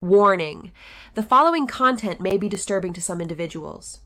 [0.00, 0.70] Warning
[1.14, 3.98] The following content may be disturbing to some individuals.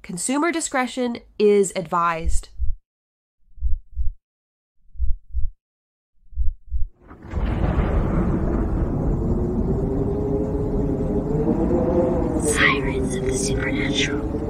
[0.00, 2.50] Consumer discretion is advised.
[12.44, 14.49] Sirens of the Supernatural.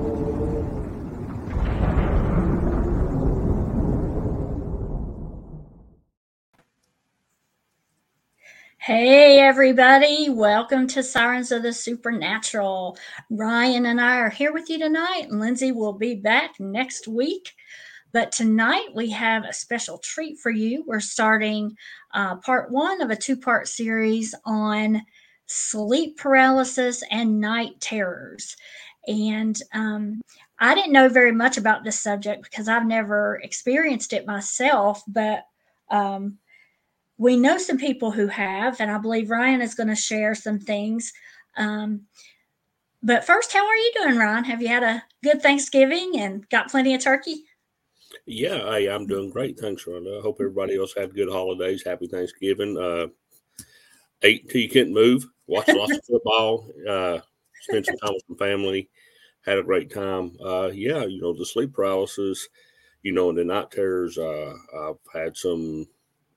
[8.82, 10.30] Hey, everybody.
[10.30, 12.96] Welcome to Sirens of the Supernatural.
[13.28, 17.52] Ryan and I are here with you tonight, Lindsay will be back next week.
[18.14, 20.82] But tonight we have a special treat for you.
[20.86, 21.76] We're starting
[22.14, 25.02] uh, part one of a two part series on
[25.44, 28.56] sleep paralysis and night terrors.
[29.06, 30.22] And um,
[30.58, 35.44] I didn't know very much about this subject because I've never experienced it myself, but
[35.90, 36.38] um,
[37.20, 40.58] we know some people who have, and I believe Ryan is going to share some
[40.58, 41.12] things.
[41.58, 42.06] Um,
[43.02, 44.42] but first, how are you doing, Ryan?
[44.44, 47.44] Have you had a good Thanksgiving and got plenty of turkey?
[48.24, 49.60] Yeah, I, I'm doing great.
[49.60, 50.18] Thanks, Rhonda.
[50.18, 51.82] I hope everybody else had good holidays.
[51.84, 52.78] Happy Thanksgiving.
[52.78, 53.08] Uh,
[54.22, 55.26] ate till you couldn't move.
[55.46, 56.70] Watched lots of football.
[56.88, 57.18] Uh,
[57.60, 58.88] spent some time with some family.
[59.44, 60.38] Had a great time.
[60.42, 62.48] Uh, yeah, you know the sleep paralysis.
[63.02, 64.16] You know, and the night terrors.
[64.16, 65.86] Uh, I've had some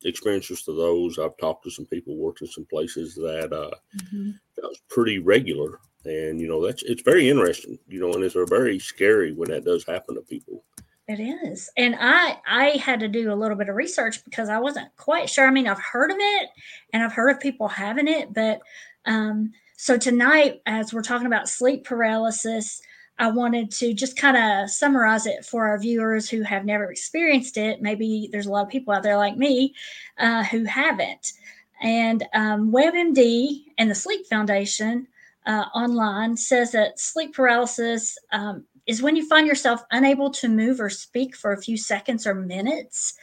[0.06, 1.20] experiences to those.
[1.20, 4.32] I've talked to some people, worked in some places that uh, mm-hmm.
[4.56, 7.78] that was pretty regular, and you know that's it's very interesting.
[7.88, 10.64] You know, and it's very scary when that does happen to people.
[11.08, 14.60] It is, and I I had to do a little bit of research because I
[14.60, 15.48] wasn't quite sure.
[15.48, 16.50] I mean, I've heard of it,
[16.94, 18.62] and I've heard of people having it, but
[19.06, 22.82] um, so tonight, as we're talking about sleep paralysis.
[23.19, 27.58] I wanted to just kind of summarize it for our viewers who have never experienced
[27.58, 27.81] it.
[27.81, 29.75] Maybe there's a lot of people out there like me
[30.17, 31.33] uh, who haven't.
[31.81, 35.08] And um, WebMD and the Sleep Foundation
[35.45, 40.80] uh, online says that sleep paralysis um, is when you find yourself unable to move
[40.80, 43.14] or speak for a few seconds or minutes.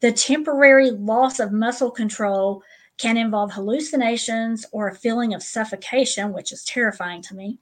[0.00, 2.62] The temporary loss of muscle control
[2.98, 7.58] can involve hallucinations or a feeling of suffocation, which is terrifying to me.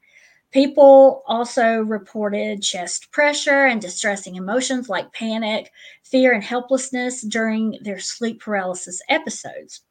[0.51, 5.71] People also reported chest pressure and distressing emotions like panic,
[6.05, 9.83] fear, and helplessness during their sleep paralysis episodes.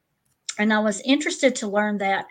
[0.57, 2.25] And I was interested to learn that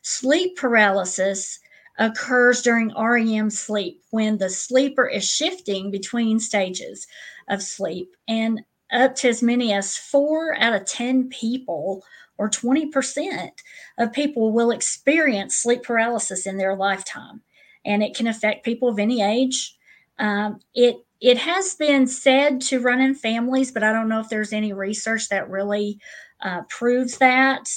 [0.00, 1.58] sleep paralysis
[1.98, 7.06] occurs during REM sleep when the sleeper is shifting between stages
[7.48, 8.16] of sleep.
[8.26, 12.02] And up to as many as four out of 10 people,
[12.38, 13.50] or 20%
[13.98, 17.42] of people, will experience sleep paralysis in their lifetime
[17.86, 19.76] and it can affect people of any age.
[20.18, 24.28] Um, it it has been said to run in families, but I don't know if
[24.28, 25.98] there's any research that really
[26.42, 27.70] uh, proves that.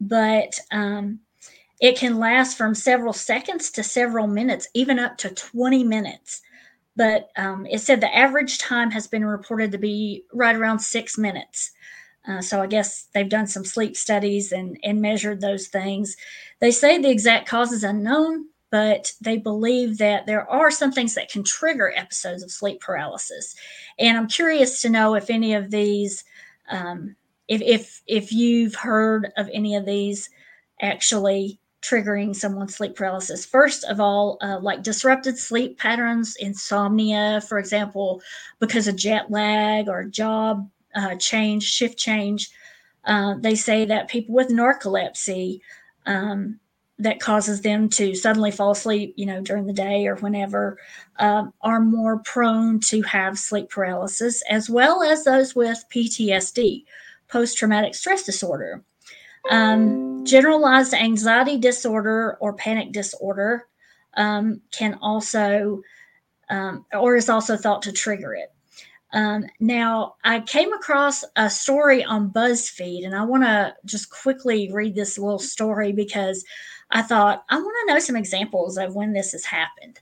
[0.00, 1.20] But um,
[1.80, 6.42] it can last from several seconds to several minutes, even up to 20 minutes.
[6.96, 11.16] But um, it said the average time has been reported to be right around six
[11.16, 11.70] minutes.
[12.26, 16.16] Uh, so I guess they've done some sleep studies and, and measured those things.
[16.60, 21.14] They say the exact cause is unknown, but they believe that there are some things
[21.14, 23.54] that can trigger episodes of sleep paralysis.
[24.00, 26.24] And I'm curious to know if any of these,
[26.68, 27.14] um,
[27.46, 30.28] if, if, if you've heard of any of these
[30.82, 33.46] actually triggering someone's sleep paralysis.
[33.46, 38.22] First of all, uh, like disrupted sleep patterns, insomnia, for example,
[38.58, 42.50] because of jet lag or job uh, change, shift change.
[43.04, 45.60] Uh, they say that people with narcolepsy,
[46.06, 46.58] um,
[46.98, 50.78] that causes them to suddenly fall asleep, you know, during the day or whenever,
[51.18, 56.84] um, are more prone to have sleep paralysis, as well as those with PTSD,
[57.28, 58.84] post traumatic stress disorder.
[59.50, 63.66] Um, generalized anxiety disorder or panic disorder
[64.16, 65.82] um, can also,
[66.48, 68.54] um, or is also thought to trigger it.
[69.12, 74.70] Um, now, I came across a story on BuzzFeed, and I want to just quickly
[74.72, 76.44] read this little story because
[76.94, 79.98] I thought, I want to know some examples of when this has happened.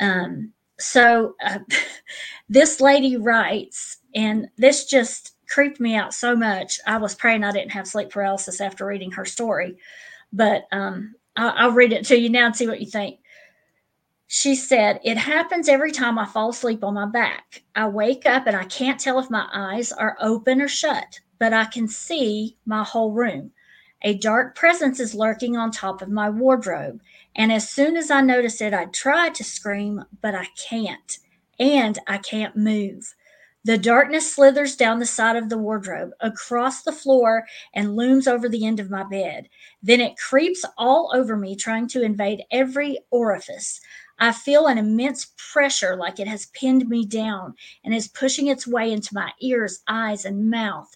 [0.00, 1.60] Um, so uh,
[2.48, 6.80] this lady writes, and this just creeped me out so much.
[6.86, 9.76] I was praying I didn't have sleep paralysis after reading her story,
[10.32, 13.20] but um, I'll, I'll read it to you now and see what you think.
[14.26, 17.62] She said, It happens every time I fall asleep on my back.
[17.76, 21.52] I wake up and I can't tell if my eyes are open or shut, but
[21.52, 23.52] I can see my whole room.
[24.02, 27.00] A dark presence is lurking on top of my wardrobe,
[27.34, 31.18] and as soon as I notice it, I try to scream, but I can't,
[31.58, 33.14] and I can't move.
[33.64, 38.48] The darkness slithers down the side of the wardrobe, across the floor, and looms over
[38.48, 39.48] the end of my bed.
[39.82, 43.80] Then it creeps all over me, trying to invade every orifice.
[44.18, 47.54] I feel an immense pressure like it has pinned me down
[47.84, 50.88] and is pushing its way into my ears, eyes, and mouth.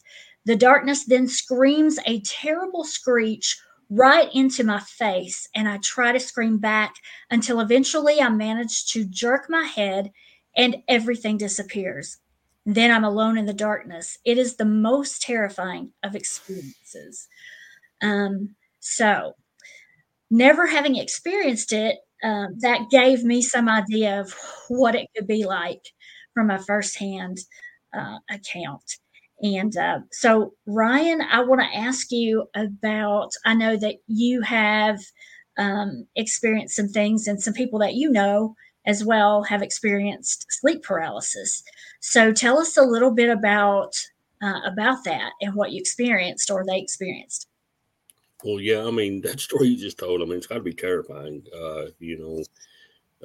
[0.50, 3.56] The darkness then screams a terrible screech
[3.88, 6.92] right into my face, and I try to scream back
[7.30, 10.10] until eventually I manage to jerk my head
[10.56, 12.18] and everything disappears.
[12.66, 14.18] Then I'm alone in the darkness.
[14.24, 17.28] It is the most terrifying of experiences.
[18.02, 19.36] Um, so,
[20.32, 24.34] never having experienced it, um, that gave me some idea of
[24.66, 25.84] what it could be like
[26.34, 27.38] from a firsthand
[27.96, 28.96] uh, account.
[29.42, 33.30] And uh, so, Ryan, I want to ask you about.
[33.44, 35.00] I know that you have
[35.58, 38.54] um, experienced some things, and some people that you know
[38.86, 41.62] as well have experienced sleep paralysis.
[42.00, 43.94] So, tell us a little bit about
[44.42, 47.48] uh, about that and what you experienced or they experienced.
[48.44, 50.20] Well, yeah, I mean that story you just told.
[50.20, 51.42] I mean, it's got to be terrifying.
[51.54, 52.44] Uh, you know,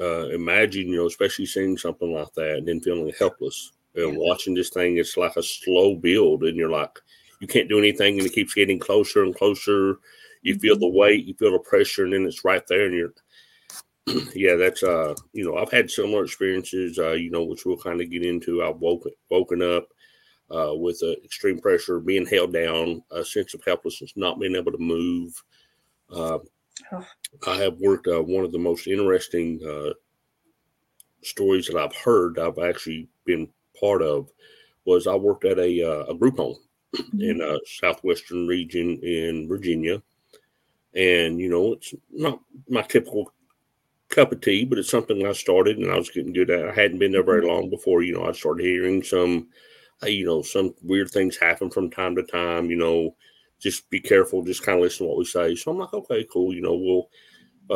[0.01, 4.53] uh, imagine you know, especially seeing something like that and then feeling helpless and watching
[4.53, 4.97] this thing.
[4.97, 6.99] It's like a slow build, and you're like,
[7.39, 9.99] you can't do anything, and it keeps getting closer and closer.
[10.41, 10.61] You mm-hmm.
[10.61, 13.13] feel the weight, you feel the pressure, and then it's right there, and you're.
[14.35, 18.01] yeah, that's uh, you know, I've had similar experiences, uh, you know, which we'll kind
[18.01, 18.63] of get into.
[18.63, 19.87] I've woken woken up
[20.51, 24.71] uh, with uh, extreme pressure, being held down, a sense of helplessness, not being able
[24.71, 25.43] to move.
[26.11, 26.39] Uh,
[26.91, 27.05] oh.
[27.47, 29.93] I have worked uh, one of the most interesting uh,
[31.23, 32.37] stories that I've heard.
[32.37, 33.47] I've actually been
[33.79, 34.31] part of
[34.85, 36.57] was I worked at a, uh, a group home
[36.95, 37.21] mm-hmm.
[37.21, 40.01] in a southwestern region in Virginia,
[40.93, 42.39] and you know it's not
[42.69, 43.31] my typical
[44.09, 46.69] cup of tea, but it's something I started and I was getting good at.
[46.69, 47.49] I hadn't been there very mm-hmm.
[47.49, 49.47] long before you know I started hearing some
[50.03, 53.15] you know, some weird things happen from time to time, you know,
[53.59, 55.55] just be careful, just kind of listen to what we say.
[55.55, 56.53] So I'm like, okay, cool.
[56.53, 57.09] You know, we'll,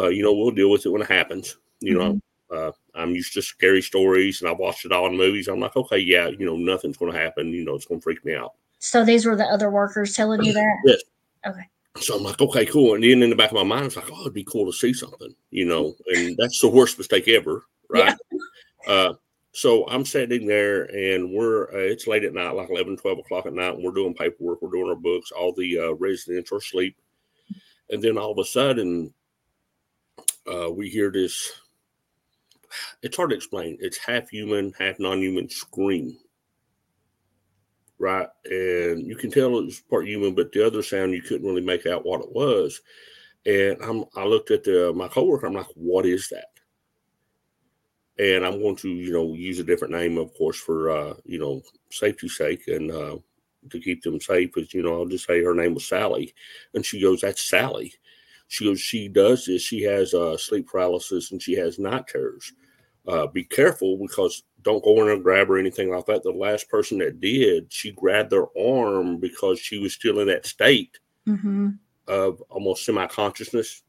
[0.01, 1.57] uh, you know, we'll deal with it when it happens.
[1.79, 2.11] You mm-hmm.
[2.11, 5.47] know, uh, I'm used to scary stories and I've watched it all in movies.
[5.47, 7.53] I'm like, okay, yeah, you know, nothing's going to happen.
[7.53, 8.53] You know, it's going to freak me out.
[8.79, 10.77] So these were the other workers telling you that?
[10.85, 11.01] yes.
[11.45, 11.67] Okay.
[11.97, 12.95] So I'm like, okay, cool.
[12.95, 14.77] And then in the back of my mind, it's like, oh, it'd be cool to
[14.77, 18.15] see something, you know, and that's the worst mistake ever, right?
[18.87, 18.93] Yeah.
[18.93, 19.13] Uh,
[19.51, 23.45] so I'm sitting there and we're, uh, it's late at night, like 11, 12 o'clock
[23.47, 26.57] at night, and we're doing paperwork, we're doing our books, all the uh, residents are
[26.57, 26.95] asleep.
[27.89, 29.13] And then all of a sudden,
[30.51, 31.51] uh, we hear this,
[33.01, 33.77] it's hard to explain.
[33.79, 36.17] It's half human, half non human scream.
[37.97, 38.27] Right.
[38.45, 41.61] And you can tell it was part human, but the other sound, you couldn't really
[41.61, 42.79] make out what it was.
[43.45, 46.45] And I'm, I looked at the, my coworker, I'm like, what is that?
[48.19, 51.39] and I'm going to, you know, use a different name, of course, for uh, you
[51.39, 53.17] know, safety's sake and uh,
[53.69, 54.51] to keep them safe.
[54.73, 56.33] You know, I'll just say her name was Sally,
[56.73, 57.93] and she goes, "That's Sally."
[58.49, 59.61] She goes, "She does this.
[59.61, 62.51] She has uh, sleep paralysis and she has night terrors.
[63.09, 66.31] Uh, be careful because don't go in and grab her or anything like that." The
[66.31, 70.99] last person that did, she grabbed their arm because she was still in that state
[71.27, 71.69] mm-hmm.
[72.07, 73.83] of almost semi consciousness,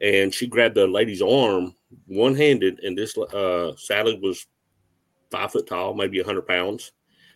[0.00, 1.74] and she grabbed the lady's arm
[2.06, 4.46] one handed, and this uh, Sally was
[5.30, 6.92] five foot tall, maybe a hundred pounds,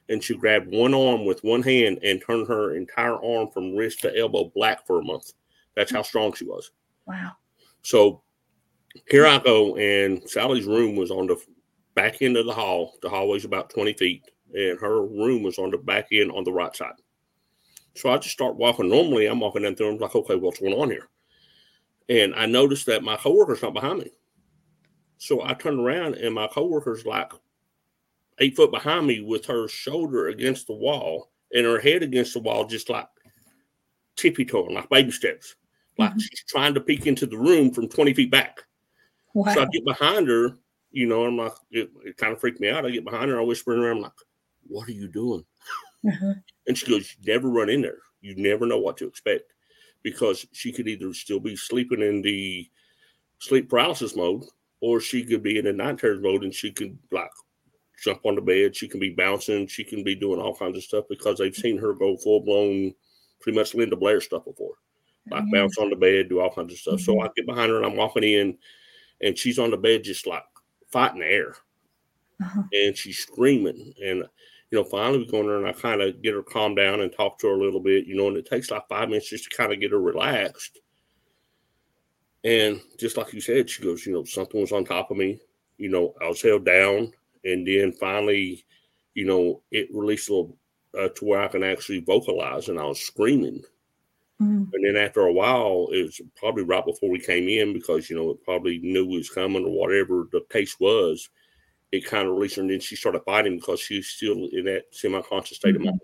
[0.09, 4.01] and she grabbed one arm with one hand and turned her entire arm from wrist
[4.01, 5.33] to elbow black for a month.
[5.75, 6.71] That's how strong she was.
[7.07, 7.33] Wow.
[7.83, 8.23] So
[9.09, 11.37] here I go, and Sally's room was on the
[11.95, 12.95] back end of the hall.
[13.03, 14.25] The hallway's about 20 feet,
[14.55, 16.95] and her room was on the back end on the right side.
[17.95, 18.89] So I just start walking.
[18.89, 19.95] Normally, I'm walking down through.
[19.95, 21.09] I'm like, okay, what's going on here?
[22.09, 24.11] And I noticed that my coworker's not behind me.
[25.19, 27.33] So I turn around and my coworker's like
[28.39, 32.41] eight foot behind me with her shoulder against the wall and her head against the
[32.41, 33.09] wall, just like
[34.17, 35.55] tippy toeing, like baby steps.
[35.99, 36.19] Like mm-hmm.
[36.19, 38.61] she's trying to peek into the room from 20 feet back.
[39.37, 39.53] Wow.
[39.53, 40.57] So I get behind her,
[40.93, 42.87] you know, I'm like, it, it, kind of freaked me out.
[42.87, 44.13] I get behind her, I whisper in her, I'm like,
[44.67, 45.45] what are you doing?
[46.03, 46.33] Mm-hmm.
[46.67, 47.99] And she goes, you never run in there.
[48.23, 49.53] You never know what to expect
[50.03, 52.67] because she could either still be sleeping in the
[53.39, 54.45] sleep paralysis mode
[54.81, 57.31] or she could be in a night terror mode and she could like
[58.03, 58.75] jump on the bed.
[58.75, 59.67] She can be bouncing.
[59.67, 62.95] She can be doing all kinds of stuff because they've seen her go full blown,
[63.43, 64.77] pretty much Linda Blair stuff before,
[65.31, 65.53] like mm-hmm.
[65.53, 66.95] bounce on the bed, do all kinds of stuff.
[66.95, 67.05] Mm-hmm.
[67.05, 68.57] So I get behind her and I'm walking in,
[69.21, 70.45] and she's on the bed just like
[70.91, 71.57] fighting the air,
[72.43, 72.63] uh-huh.
[72.73, 73.95] and she's screaming.
[74.05, 74.25] And
[74.71, 77.01] you know, finally we go in there and I kind of get her calmed down
[77.01, 78.07] and talk to her a little bit.
[78.07, 80.81] You know, and it takes like five minutes just to kind of get her relaxed.
[82.45, 85.41] And just like you said, she goes, you know, something was on top of me.
[85.79, 87.13] You know, I was held down.
[87.45, 88.65] And then finally,
[89.15, 90.57] you know, it released a little
[90.97, 93.63] uh, to where I can actually vocalize, and I was screaming.
[94.41, 94.69] Mm.
[94.73, 98.17] And then after a while, it was probably right before we came in because you
[98.17, 101.31] know it probably knew we was coming or whatever the case was.
[101.93, 104.65] It kind of released her, and then she started fighting because she was still in
[104.67, 105.77] that semi-conscious state Mhm.
[105.77, 106.01] of mind.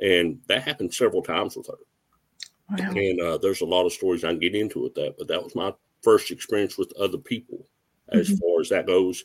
[0.00, 1.78] And that happened several times with her.
[2.70, 2.90] Wow.
[2.94, 5.42] And uh, there's a lot of stories I can get into with that, but that
[5.42, 7.66] was my first experience with other people
[8.08, 8.40] as Mhm.
[8.40, 9.24] far as that goes.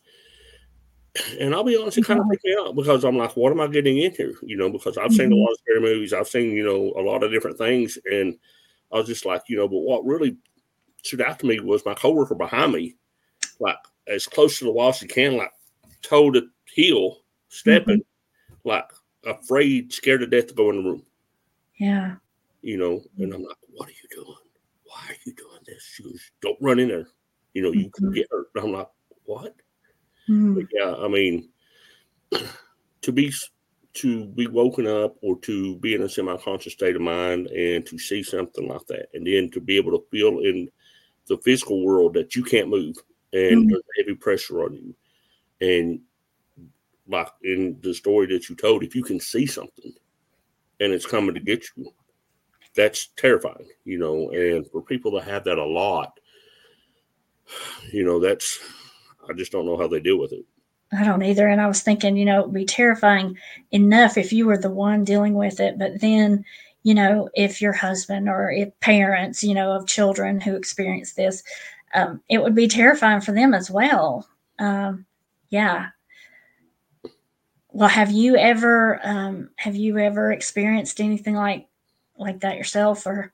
[1.39, 3.59] And I'll be honest, it kind of freaked me out because I'm like, what am
[3.59, 4.35] I getting into?
[4.43, 5.41] You know, because I've seen a Mhm.
[5.41, 7.97] lot of scary movies, I've seen, you know, a lot of different things.
[8.11, 8.37] And
[8.91, 10.37] I was just like, you know, but what really
[11.03, 12.95] stood out to me was my coworker behind me,
[13.59, 15.51] like as close to the wall as she can, like
[16.01, 17.17] toe to heel,
[17.49, 18.03] stepping,
[18.63, 18.89] like
[19.25, 21.05] afraid, scared to death to go in the room
[21.77, 22.17] Yeah.
[22.61, 24.35] you know, and I'm like, what are you doing?
[24.83, 25.81] Why are you doing this?
[25.83, 27.07] She goes, don't run in there.
[27.53, 28.15] You know, you can Mhm.
[28.15, 28.47] get hurt.
[28.55, 28.89] I'm like,
[29.23, 29.55] what?
[30.29, 30.55] Mm.
[30.55, 31.49] But yeah, I mean,
[33.01, 33.31] to be
[33.93, 37.97] to be woken up or to be in a semi-conscious state of mind and to
[37.97, 40.69] see something like that, and then to be able to feel in
[41.27, 42.95] the physical world that you can't move
[43.33, 43.69] and Mhm.
[43.69, 44.95] there's heavy pressure on you,
[45.61, 46.01] and
[47.07, 49.91] like in the story that you told, if you can see something
[50.79, 51.91] and it's coming to get you,
[52.75, 54.29] that's terrifying, you know.
[54.31, 56.19] And for people to have that a lot,
[57.91, 58.59] you know, that's
[59.29, 60.45] I just don't know how they deal with it.
[60.91, 61.47] I don't either.
[61.47, 63.37] And I was thinking, you know, it would be terrifying
[63.71, 65.77] enough if you were the one dealing with it.
[65.77, 66.43] But then,
[66.83, 71.43] you know, if your husband or if parents, you know, of children who experience this,
[71.93, 74.27] um, it would be terrifying for them as well.
[74.57, 75.05] Um,
[75.49, 75.89] yeah.
[77.71, 81.67] Well, have you ever um, have you ever experienced anything like
[82.17, 83.31] like that yourself or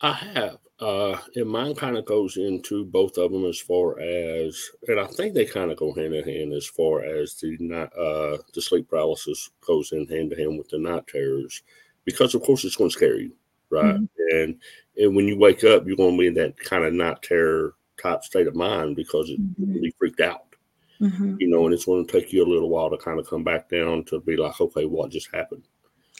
[0.00, 0.58] I have.
[0.84, 5.06] Uh, and mine kind of goes into both of them as far as, and I
[5.06, 8.60] think they kind of go hand in hand as far as the night, uh, the
[8.60, 11.62] sleep paralysis goes in hand to hand with the night terrors,
[12.04, 13.32] because of course it's going to scare you,
[13.70, 13.96] right?
[14.32, 14.60] And
[14.98, 17.76] and when you wake up, you're going to be in that kind of night terror
[18.02, 20.54] type state of mind because it, to be freaked out,
[21.00, 21.40] Mhm.
[21.40, 23.42] you know, and it's going to take you a little while to kind of come
[23.42, 25.62] back down to be like, okay, what just happened?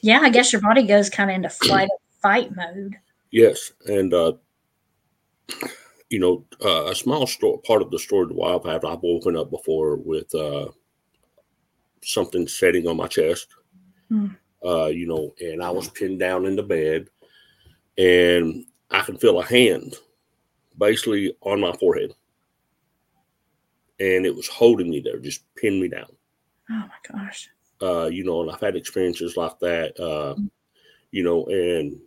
[0.00, 2.96] yeah, I guess your body goes kind of into flight or fight mode.
[3.30, 4.34] Yes, and uh,
[6.10, 9.36] you know, uh, a small story, part of the story that I've had, I've woken
[9.36, 10.68] up before with uh,
[12.02, 13.48] something setting on my chest.
[14.08, 14.28] Hmm.
[14.64, 17.08] Uh, you know, and I was pinned down in the bed,
[17.98, 19.96] and I can feel a hand
[20.78, 22.14] basically on my forehead,
[24.00, 26.08] and it was holding me there, just pinned me down.
[26.70, 27.48] Oh my gosh.
[27.82, 30.34] uh, you know, and I've had experiences like that, uh,
[31.10, 32.00] you know, and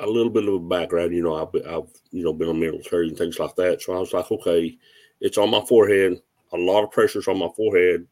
[0.00, 2.66] a little bit of a background, you know, I've, I've, you know, been in the
[2.66, 3.82] military and things like that.
[3.82, 4.76] So I was like, okay,
[5.20, 6.20] it's on my forehead.
[6.52, 8.06] A lot of pressure's on my forehead.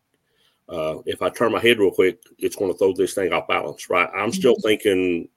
[0.68, 3.48] Uh, if I turn my head real quick, it's going to throw this thing off
[3.48, 4.08] balance, right?
[4.14, 5.28] I'm still thinking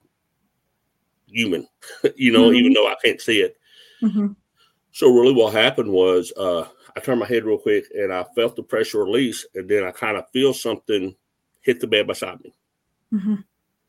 [1.27, 1.67] human,
[2.15, 3.57] you know, even though I can't see it.
[4.01, 4.27] hmm
[4.91, 8.55] So really, what happened was uh, I turned my head real quick and I felt
[8.57, 11.15] the pressure release, and then I kind of feel something
[11.61, 12.53] hit the bed beside me.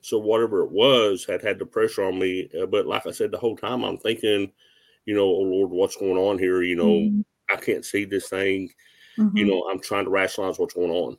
[0.03, 2.51] So whatever it was had had the pressure on me.
[2.61, 4.53] Uh, but like I said, the whole time I'm thinking,
[5.07, 6.63] you know, oh Lord, what's going on here?
[6.63, 8.69] You know, I can't see this thing.
[9.19, 9.37] Mm-hmm.
[9.37, 11.17] You know, I'm trying to rationalize what's going on.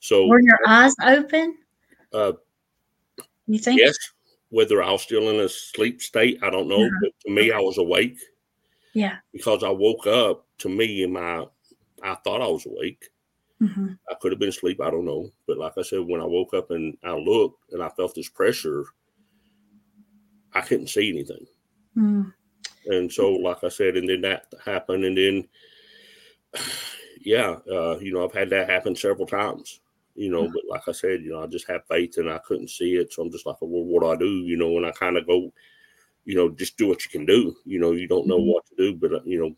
[0.00, 1.58] So Were your eyes open?
[2.12, 2.32] uh,
[3.46, 3.80] You think?
[3.80, 3.96] yes,
[4.48, 6.82] whether I was still in a sleep state, I don't know.
[6.84, 6.98] Uh-huh.
[7.02, 8.18] But to me, I was awake
[8.94, 9.16] Yeah.
[9.32, 10.44] because I woke up.
[10.58, 11.46] To me, in my,
[12.02, 13.10] I thought I was awake.
[13.60, 14.80] Hmm I could have been asleep.
[14.80, 15.30] I don't know.
[15.46, 18.28] But like I said, when I woke up and I looked and I felt this
[18.28, 18.86] pressure,
[20.52, 21.46] I couldn't see anything.
[21.96, 22.32] mm
[22.86, 25.04] And so, like I said, and then that happened.
[25.04, 25.48] And then,
[27.20, 29.80] yeah, uh, you know, I've had that happen several times,
[30.14, 32.70] you know, but like I said, you know, I just have faith and I couldn't
[32.70, 33.12] see it.
[33.12, 34.30] So I'm just like, well, what do I do?
[34.44, 35.52] You know, and I kind of go,
[36.24, 37.56] you know, just do what you can do.
[37.64, 38.44] You know, you don't know Mhm.
[38.44, 39.56] what to do, but, uh, you know,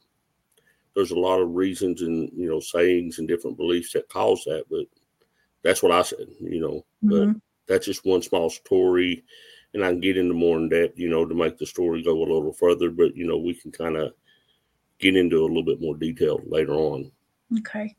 [0.99, 4.64] there's a lot of reasons and, you know, sayings and different beliefs that cause that.
[4.69, 4.87] But
[5.62, 7.40] that's what I said, you know, but Mhm.
[7.69, 9.23] that's just one small story
[9.75, 12.19] and I can get into more in depth, you know, to make the story go
[12.19, 14.12] a little further, but you know, we can kind of
[14.99, 17.12] get into a little bit more detail later on.
[17.61, 17.95] Okay.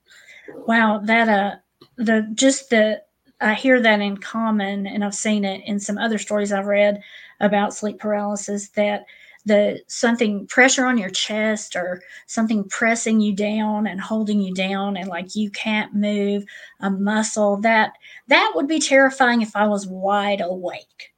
[0.67, 1.55] Wow, that uh
[1.95, 3.01] the just the
[3.39, 7.01] I hear that in common and I've seen it in some other stories I've read
[7.39, 9.05] about sleep paralysis that
[9.49, 14.95] the something pressure on your chest or something pressing you down and holding you down
[14.95, 16.45] and like you can't move
[16.79, 17.93] a muscle that
[18.27, 21.13] that would be terrifying if I was wide awake.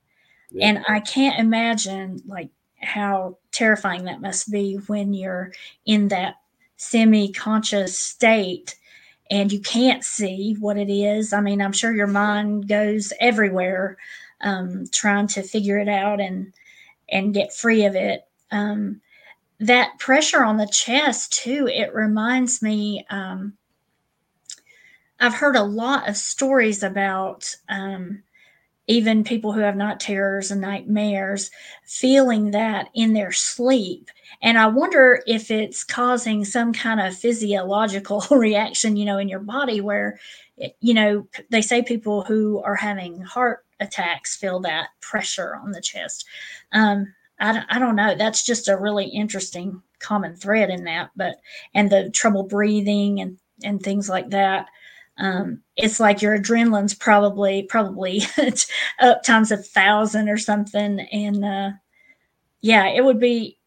[0.50, 0.67] Yeah.
[0.67, 2.50] And I can't imagine like
[2.81, 5.51] how terrifying that must be when you're
[5.85, 6.35] in that
[6.77, 8.75] semi-conscious state
[9.29, 11.33] and you can't see what it is.
[11.33, 13.97] I mean, I'm sure your mind goes everywhere
[14.41, 16.53] um, trying to figure it out and
[17.11, 18.27] and get free of it.
[18.51, 19.01] Um,
[19.59, 21.67] that pressure on the chest too.
[21.71, 23.05] It reminds me.
[23.09, 23.53] Um,
[25.19, 28.23] I've heard a lot of stories about um,
[28.87, 31.51] even people who have night terrors and nightmares
[31.85, 34.09] feeling that in their sleep.
[34.41, 39.39] And I wonder if it's causing some kind of physiological reaction, you know, in your
[39.39, 40.19] body where,
[40.79, 45.81] you know, they say people who are having heart attacks feel that pressure on the
[45.81, 46.25] chest.
[46.71, 48.15] Um, I, I don't know.
[48.15, 51.11] That's just a really interesting common thread in that.
[51.15, 51.35] But,
[51.73, 54.67] and the trouble breathing and, and things like that
[55.17, 58.21] um, it's like your adrenaline's probably probably
[59.00, 61.71] up times a thousand or something and uh,
[62.61, 63.57] yeah it would be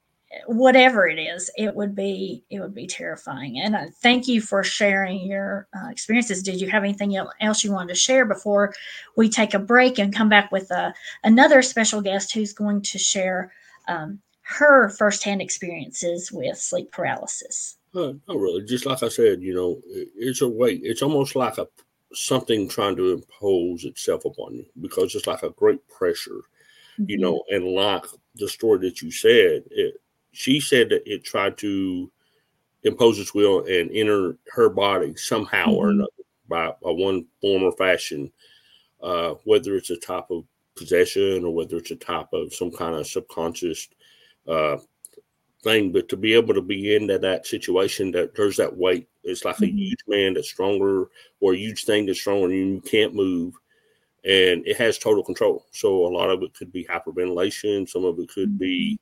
[0.47, 4.63] whatever it is it would be it would be terrifying and uh, thank you for
[4.63, 8.73] sharing your uh, experiences did you have anything else you wanted to share before
[9.17, 10.93] we take a break and come back with uh,
[11.25, 13.53] another special guest who's going to share
[13.89, 18.65] um, her firsthand experiences with sleep paralysis uh, not really.
[18.65, 19.81] Just like I said, you know,
[20.17, 20.81] it's a weight.
[20.83, 21.69] It's almost like a
[22.13, 26.43] something trying to impose itself upon you because it's like a great pressure,
[26.99, 27.05] mm-hmm.
[27.09, 27.43] you know.
[27.51, 29.95] And like the story that you said, it,
[30.35, 32.11] she said that it tried to
[32.83, 35.75] impose its will and enter her body somehow mm-hmm.
[35.75, 36.11] or another
[36.49, 38.31] by, by one form or fashion,
[39.03, 40.45] uh, whether it's a type of
[40.77, 43.89] possession or whether it's a type of some kind of subconscious
[44.47, 44.77] uh,
[45.63, 49.09] thing, but to be able to be into that situation that there's that weight.
[49.23, 49.65] It's like mm-hmm.
[49.77, 51.09] a huge man that's stronger
[51.41, 53.55] or a huge thing that's stronger and you can't move.
[54.25, 55.67] And it has total control.
[55.73, 57.89] So a lot of it could be hyperventilation.
[57.89, 58.59] Some of it could mm-hmm.
[58.59, 59.01] be,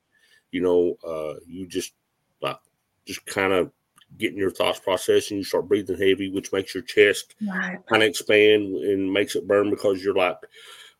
[0.52, 1.92] you know, uh, you just
[2.40, 2.58] like
[3.04, 3.70] just kind of
[4.18, 7.78] getting your thoughts processed and you start breathing heavy, which makes your chest right.
[7.88, 10.36] kind of expand and makes it burn because you're like,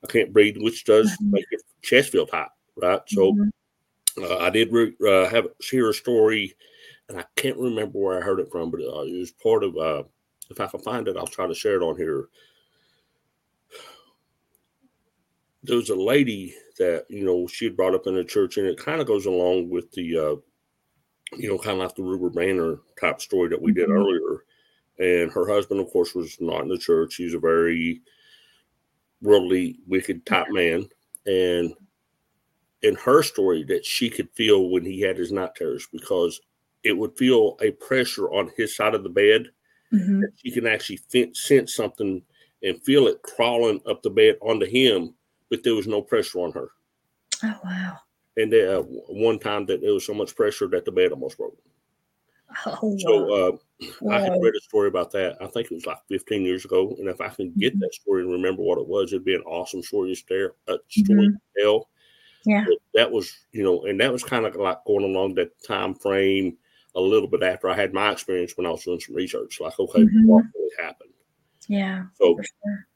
[0.03, 1.33] I can't breathe, which does mm-hmm.
[1.33, 3.01] make your chest feel tight, right?
[3.07, 3.49] So mm-hmm.
[4.21, 6.55] Uh, I did re- uh, have hear a story,
[7.09, 9.77] and I can't remember where I heard it from, but uh, it was part of.
[9.77, 10.03] Uh,
[10.51, 12.29] if I can find it, I'll try to share it on here.
[15.63, 18.67] There was a lady that you know she had brought up in the church, and
[18.67, 20.37] it kind of goes along with the, uh,
[21.37, 23.99] you know, kind of like the Ruber Banner type story that we did mm-hmm.
[23.99, 24.45] earlier.
[24.99, 27.17] And her husband, of course, was not in the church.
[27.17, 28.03] He's a very
[29.21, 30.89] worldly, wicked type man,
[31.27, 31.73] and
[32.83, 36.41] in her story that she could feel when he had his night terrors because
[36.83, 39.49] it would feel a pressure on his side of the bed.
[39.93, 40.23] Mm-hmm.
[40.37, 41.01] She can actually
[41.35, 42.23] sense something
[42.63, 45.15] and feel it crawling up the bed onto him,
[45.53, 46.69] but there was no pressure on her.
[47.45, 47.99] Oh wow!
[48.37, 51.59] And uh, one time that there was so much pressure that the bed almost broke.
[52.67, 52.97] Oh, wow.
[52.99, 53.57] So uh,
[54.01, 54.17] wow.
[54.17, 55.37] I had read a story about that.
[55.41, 57.81] I think it was like 15 years ago, and if I can get mm-hmm.
[57.81, 60.75] that story and remember what it was, it'd be an awesome story to tell.
[60.75, 61.35] Uh, story mm-hmm.
[61.59, 61.89] to tell
[62.45, 62.65] yeah.
[62.67, 65.95] But that was, you know, and that was kind of like going along that time
[65.95, 66.57] frame
[66.95, 69.61] a little bit after I had my experience when I was doing some research.
[69.61, 70.27] Like, okay, mm-hmm.
[70.27, 71.11] what really happened?
[71.69, 72.05] Yeah.
[72.15, 72.87] So, sure.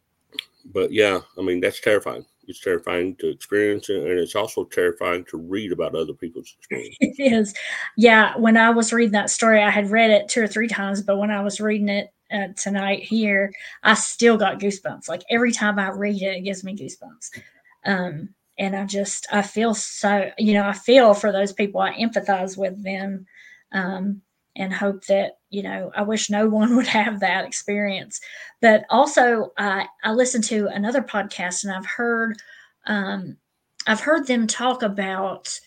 [0.67, 2.27] but yeah, I mean, that's terrifying.
[2.49, 6.97] It's terrifying to experience it, and it's also terrifying to read about other people's experience.
[7.01, 7.55] It is.
[7.97, 8.37] Yeah.
[8.37, 11.19] When I was reading that story, I had read it two or three times, but
[11.19, 15.09] when I was reading it uh, tonight here, I still got goosebumps.
[15.09, 17.41] Like every time I read it, it gives me goosebumps.
[17.85, 21.81] Um, and I just I feel so you know I feel for those people.
[21.81, 23.27] I empathize with them,
[23.73, 24.23] um,
[24.57, 28.21] and hope that you know I wish no one would have that experience.
[28.61, 32.37] But also, I I listened to another podcast and I've heard
[32.87, 33.37] um,
[33.87, 35.59] I've heard them talk about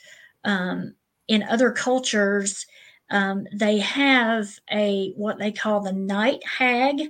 [0.43, 0.95] um,
[1.27, 2.65] in other cultures.
[3.11, 7.09] Um, they have a what they call the night hag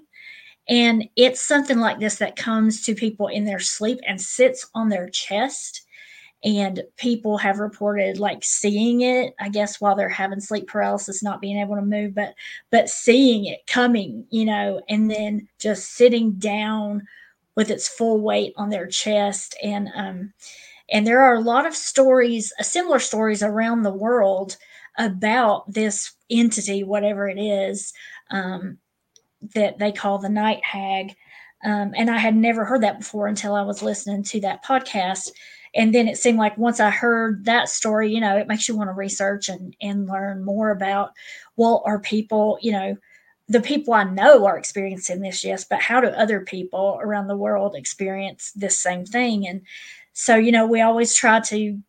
[0.70, 4.90] and it's something like this that comes to people in their sleep and sits on
[4.90, 5.82] their chest.
[6.44, 11.42] And people have reported like seeing it, I guess, while they're having sleep paralysis, not
[11.42, 12.34] being able to move, but
[12.72, 17.06] but seeing it coming, you know, and then just sitting down
[17.56, 19.54] with its full weight on their chest.
[19.62, 20.34] And um,
[20.92, 24.58] and there are a lot of stories, uh, similar stories around the world
[24.98, 27.94] about this entity, whatever it is,
[28.32, 28.78] um,
[29.56, 31.16] that they call the night hag.
[31.64, 35.32] Um, and I had never heard that before until I was listening to that podcast.
[35.76, 38.76] And then it seemed like once I heard that story, you know, it makes you
[38.76, 41.12] want to research and, and learn more about,
[41.56, 42.98] well, are people, you know,
[43.48, 47.38] the people I know are experiencing this, yes, but how do other people around the
[47.38, 49.48] world experience this same thing?
[49.48, 49.62] And
[50.14, 51.80] so, you know, we always try to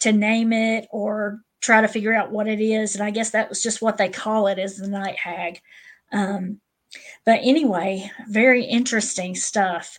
[0.00, 2.94] to name it or try to figure out what it is.
[2.94, 5.60] And I guess that was just what they call it is the night hag.
[6.12, 6.60] Um,
[7.26, 9.98] but anyway, very interesting stuff.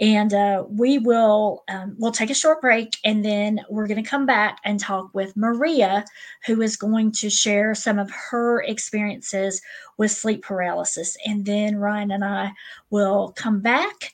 [0.00, 4.08] And uh, we will um, we'll take a short break, and then we're going to
[4.08, 6.04] come back and talk with Maria,
[6.46, 9.62] who is going to share some of her experiences
[9.96, 11.16] with sleep paralysis.
[11.24, 12.52] And then Ryan and I
[12.90, 14.12] will come back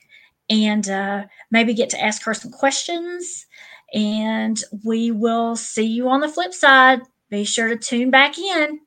[0.50, 3.46] and uh, maybe get to ask her some questions.
[3.94, 7.00] And we will see you on the flip side.
[7.30, 8.80] Be sure to tune back in.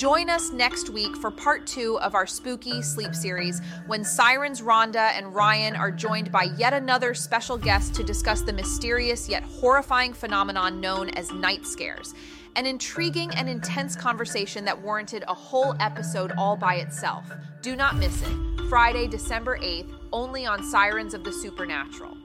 [0.00, 5.10] Join us next week for part two of our spooky sleep series when Sirens Rhonda
[5.12, 10.14] and Ryan are joined by yet another special guest to discuss the mysterious yet horrifying
[10.14, 12.14] phenomenon known as night scares.
[12.56, 17.30] An intriguing and intense conversation that warranted a whole episode all by itself.
[17.60, 18.68] Do not miss it.
[18.70, 22.16] Friday, December 8th, only on Sirens of the Supernatural.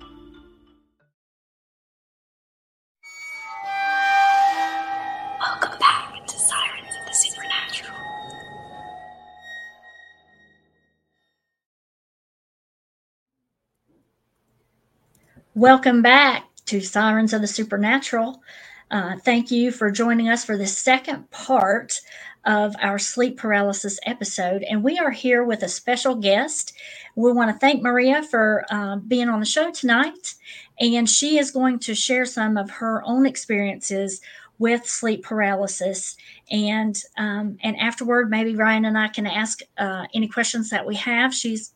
[15.55, 18.43] Welcome back to Sirens of the Supernatural.
[18.91, 22.01] Uh, thank you for joining us for the second part
[22.43, 24.63] of our sleep paralysis episode.
[24.63, 26.73] And we are here with a special guest.
[27.15, 30.33] We want to thank Maria for uh, being on the show tonight.
[30.81, 34.19] And she is going to share some of her own experiences
[34.59, 36.17] with sleep paralysis.
[36.51, 40.95] And um, and afterward, maybe Ryan and I can ask uh, any questions that we
[40.95, 41.33] have.
[41.33, 41.73] She's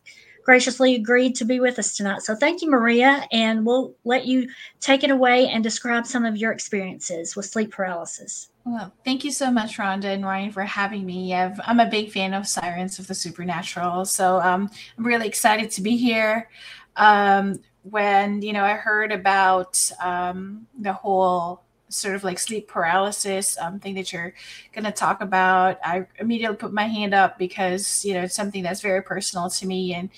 [0.49, 2.23] graciously agreed to be with us tonight.
[2.23, 6.37] So thank you, Maria, and we'll let you take it away and describe some of
[6.37, 8.49] your experiences with sleep paralysis.
[8.65, 11.35] Well, thank you so much, Rhonda and Ryan, for having me.
[11.35, 15.69] i am a big fan of Sirens of the Supernatural, so um, I'm really excited
[15.69, 16.49] to be here.
[16.95, 23.57] Um, when you know, I heard about um, the whole sort of like sleep paralysis
[23.59, 24.33] um, thing that you're
[24.73, 28.63] going to talk about, I immediately put my hand up because you know it's something
[28.63, 30.09] that's very personal to me, and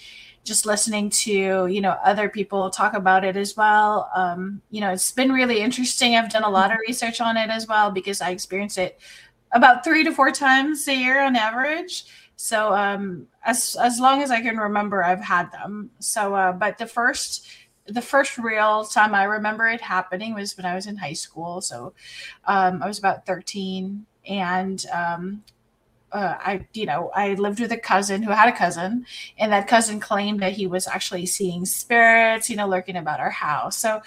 [0.44, 4.10] just listening to you know other people talk about it as well.
[4.16, 6.16] Um, you know, it's been really interesting.
[6.16, 6.90] I've done a lot of mm-hmm.
[6.92, 9.00] research on it as well because I experience it
[9.54, 12.06] about three to four times a year on average.
[12.36, 15.92] So um, as as long as I can remember, I've had them.
[16.00, 17.48] So, uh, but the first
[17.92, 21.62] the first real time I remember it happening was when I was in high school.
[21.62, 21.94] So
[22.46, 25.44] um, I was about 13 and um,
[26.12, 29.06] uh, I, you know, I lived with a cousin who had a cousin,
[29.38, 33.30] and that cousin claimed that he was actually seeing spirits, you know, lurking about our
[33.30, 33.78] house.
[33.78, 34.02] So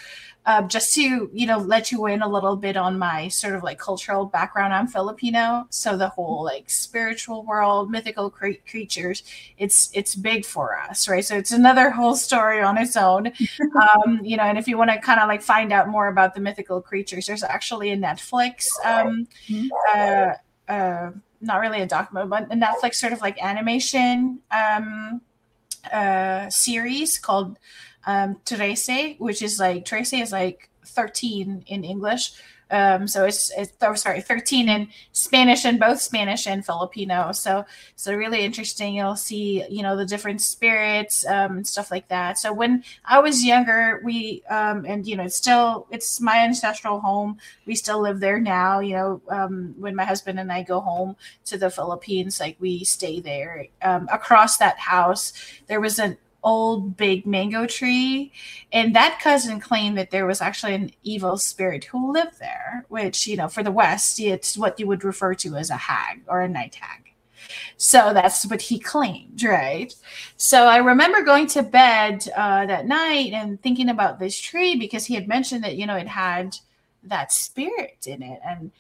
[0.47, 3.63] um, just to you know let you in a little bit on my sort of
[3.63, 9.23] like cultural background i'm filipino so the whole like spiritual world mythical cre- creatures
[9.59, 13.27] it's it's big for us right so it's another whole story on its own
[14.07, 16.35] um, you know and if you want to kind of like find out more about
[16.35, 19.69] the mythical creatures there's actually a netflix um, mm-hmm.
[19.95, 20.33] uh,
[20.73, 21.11] uh,
[21.45, 25.21] not really a document but a netflix sort of like animation um,
[25.93, 27.59] uh, series called
[28.07, 32.33] um, Trese, which is like Trece is like 13 in English.
[32.71, 37.33] Um, so it's, it's oh, sorry, 13 in Spanish and both Spanish and Filipino.
[37.33, 37.65] So
[37.97, 38.97] so really interesting.
[38.97, 42.39] You'll see, you know, the different spirits um, and stuff like that.
[42.39, 47.01] So when I was younger, we um, and you know, it's still it's my ancestral
[47.01, 47.39] home.
[47.67, 48.81] We still live there now.
[48.81, 52.85] You know, um, when my husband and I go home to the Philippines, like we
[52.85, 53.67] stay there.
[53.83, 55.33] Um, across that house,
[55.67, 58.33] there was an old big mango tree.
[58.73, 63.27] And that cousin claimed that there was actually an evil spirit who lived there, which,
[63.27, 66.43] you know, for the West, it's what you would refer to as a hag or
[66.43, 67.11] a night hag.
[67.77, 69.93] So that's what he claimed, right?
[70.37, 75.07] So I remember going to bed uh, that night and thinking about this tree because
[75.07, 76.57] he had mentioned that, you know, it had
[77.03, 78.41] that spirit in it.
[78.45, 78.71] And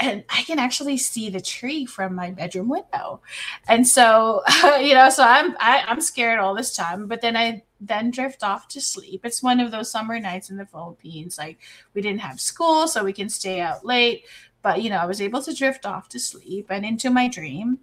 [0.00, 3.20] and I can actually see the tree from my bedroom window.
[3.66, 4.42] And so,
[4.80, 7.64] you know, so I'm I, am i am scared all this time, but then I
[7.80, 9.24] then drift off to sleep.
[9.24, 11.36] It's one of those summer nights in the Philippines.
[11.36, 11.58] Like
[11.94, 14.24] we didn't have school, so we can stay out late.
[14.62, 17.80] But you know, I was able to drift off to sleep and into my dream.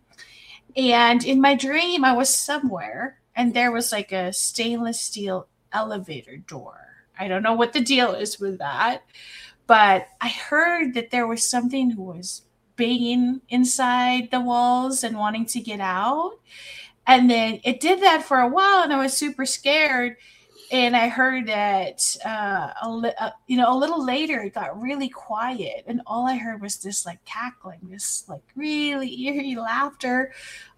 [0.77, 6.37] And in my dream, I was somewhere, and there was like a stainless steel elevator
[6.37, 6.79] door.
[7.17, 9.03] I don't know what the deal is with that
[9.67, 12.43] but I heard that there was something who was
[12.75, 16.33] banging inside the walls and wanting to get out.
[17.07, 20.17] And then it did that for a while, and I was super scared.
[20.71, 24.81] and I heard that uh, a li- uh, you know a little later it got
[24.81, 30.33] really quiet, and all I heard was this like cackling, this like really eerie laughter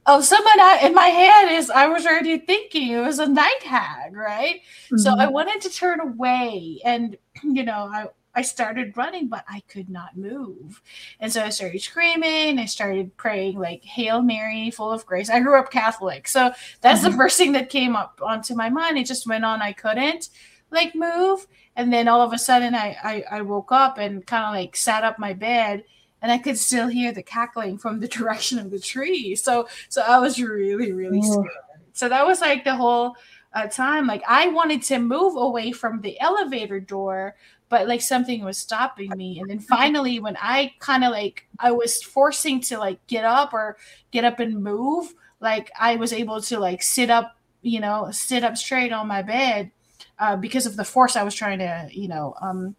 [0.05, 1.51] of someone I, in my head.
[1.53, 4.61] Is I was already thinking it was a night hag, right?
[4.87, 4.97] Mm-hmm.
[4.97, 5.33] So I mm-hmm.
[5.33, 10.15] wanted to turn away, and you know I I started running, but I could not
[10.15, 10.81] move.
[11.19, 12.59] And so I started screaming.
[12.59, 15.29] I started praying, like, Hail Mary, full of grace.
[15.29, 16.27] I grew up Catholic.
[16.27, 17.11] So that's mm-hmm.
[17.11, 18.97] the first thing that came up onto my mind.
[18.97, 19.61] It just went on.
[19.61, 20.29] I couldn't
[20.71, 21.47] like move.
[21.75, 24.75] And then all of a sudden I, I, I woke up and kind of like
[24.75, 25.83] sat up my bed
[26.21, 29.35] and I could still hear the cackling from the direction of the tree.
[29.35, 31.47] So so I was really, really scared.
[31.93, 33.15] So that was like the whole
[33.53, 34.07] uh, time.
[34.07, 37.35] Like I wanted to move away from the elevator door,
[37.69, 39.39] but like something was stopping me.
[39.39, 43.53] And then finally when i kind of like i was forcing to like get up
[43.53, 43.77] or
[44.11, 48.43] get up and move like i was able to like sit up you know sit
[48.43, 49.71] up straight on my bed
[50.19, 52.75] uh, because of the force i was trying to you know um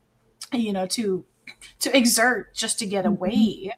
[0.53, 1.25] you know to
[1.81, 3.15] to exert just to get mm-hmm.
[3.15, 3.73] away.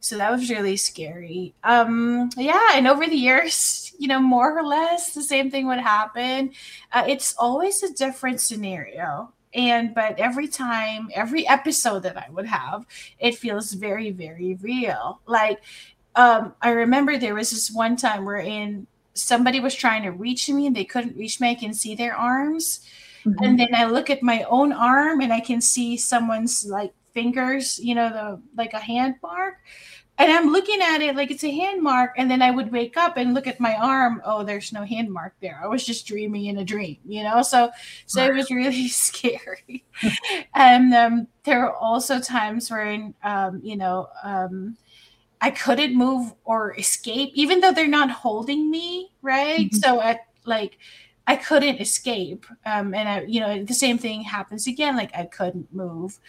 [0.00, 1.54] So that was really scary.
[1.64, 5.80] Um yeah and over the years you know more or less the same thing would
[5.80, 6.52] happen.
[6.92, 12.46] Uh, it's always a different scenario and but every time every episode that i would
[12.46, 12.84] have
[13.18, 15.20] it feels very very real.
[15.26, 15.60] Like
[16.14, 20.48] um i remember there was this one time where in somebody was trying to reach
[20.48, 21.50] me and they couldn't reach me.
[21.50, 22.80] I can see their arms.
[23.26, 23.42] Mm-hmm.
[23.42, 27.80] and then i look at my own arm and i can see someone's like fingers
[27.80, 29.56] you know the like a hand mark
[30.18, 32.96] and I'm looking at it like it's a hand mark, and then I would wake
[32.96, 34.22] up and look at my arm.
[34.24, 35.60] Oh, there's no hand mark there.
[35.62, 37.42] I was just dreaming in a dream, you know.
[37.42, 37.70] So,
[38.06, 39.84] so it was really scary.
[40.54, 44.78] and um, there were also times where, um, you know, um,
[45.42, 49.66] I couldn't move or escape, even though they're not holding me, right?
[49.66, 49.76] Mm-hmm.
[49.76, 50.78] So at like.
[51.28, 52.46] I couldn't escape.
[52.64, 54.96] Um, and I, you know, the same thing happens again.
[54.96, 56.20] Like I couldn't move.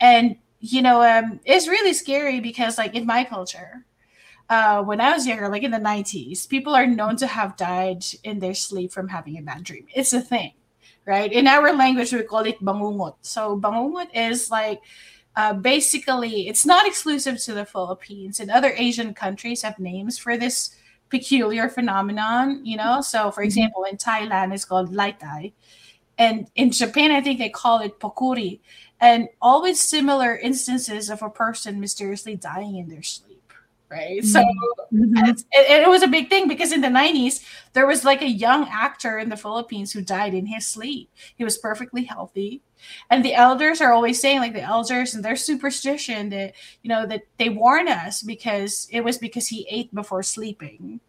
[0.00, 0.36] And
[0.72, 3.84] you know, um, it's really scary because, like, in my culture,
[4.48, 8.04] uh, when I was younger, like in the 90s, people are known to have died
[8.22, 9.86] in their sleep from having a bad dream.
[9.94, 10.52] It's a thing,
[11.04, 11.32] right?
[11.32, 13.16] In our language, we call it bangungot.
[13.22, 14.80] So, bangungot is like
[15.36, 20.38] uh, basically, it's not exclusive to the Philippines, and other Asian countries have names for
[20.38, 20.74] this
[21.10, 23.02] peculiar phenomenon, you know?
[23.02, 23.46] So, for mm-hmm.
[23.46, 25.52] example, in Thailand, it's called laitai.
[26.18, 28.60] And in Japan, I think they call it pokkuri
[29.00, 33.36] and always similar instances of a person mysteriously dying in their sleep
[33.88, 34.24] right?
[34.24, 34.40] So
[34.92, 35.16] mm-hmm.
[35.16, 38.68] it, it, was a big thing because in the 90s there was like a young
[38.68, 41.10] actor in the philippines who died in his sleep.
[41.36, 42.62] He was perfectly healthy.
[43.10, 47.06] And the elders are always saying like the elders and their superstition that you know
[47.06, 51.00] that they warn us because it was because he ate before sleeping.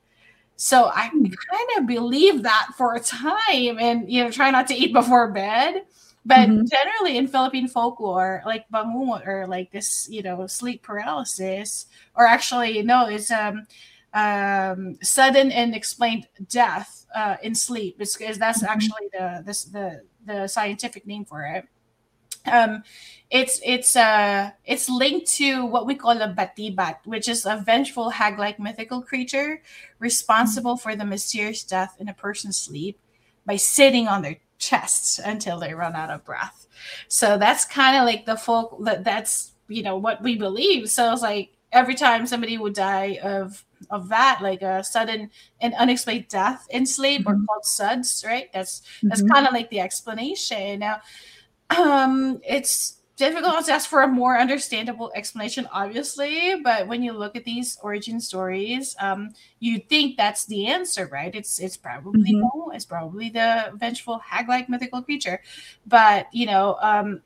[0.56, 1.26] So i hmm.
[1.26, 5.32] kind of believe that for a time and you know try not to eat before
[5.32, 5.84] bed
[6.28, 6.66] but mm-hmm.
[6.66, 11.86] generally in Philippine folklore, like bangungot or like this, you know, sleep paralysis,
[12.16, 13.66] or actually no, it's um
[14.14, 18.02] um sudden and explained death uh, in sleep.
[18.02, 18.66] Is that's mm-hmm.
[18.66, 21.66] actually the this the the scientific name for it.
[22.46, 22.84] Um,
[23.30, 28.10] it's it's uh it's linked to what we call a batibat, which is a vengeful
[28.10, 29.62] hag-like mythical creature
[30.00, 30.90] responsible mm-hmm.
[30.92, 33.00] for the mysterious death in a person's sleep
[33.46, 36.68] by sitting on their chests until they run out of breath.
[37.08, 40.90] So that's kind of like the folk that that's you know what we believe.
[40.90, 45.30] So it's like every time somebody would die of of that, like a sudden
[45.62, 47.44] and unexplained death in sleep mm-hmm.
[47.44, 48.52] or called SUDS, right?
[48.54, 49.34] That's that's mm-hmm.
[49.34, 50.80] kind of like the explanation.
[50.80, 51.02] Now
[51.78, 56.56] um it's difficult to ask for a more understandable explanation, obviously.
[56.64, 61.34] But when you look at these origin stories, um, you think that's the answer, right?
[61.34, 62.42] It's it's probably mm-hmm.
[62.42, 65.42] no, it's probably the vengeful hag-like mythical creature.
[65.86, 67.22] But you know, um,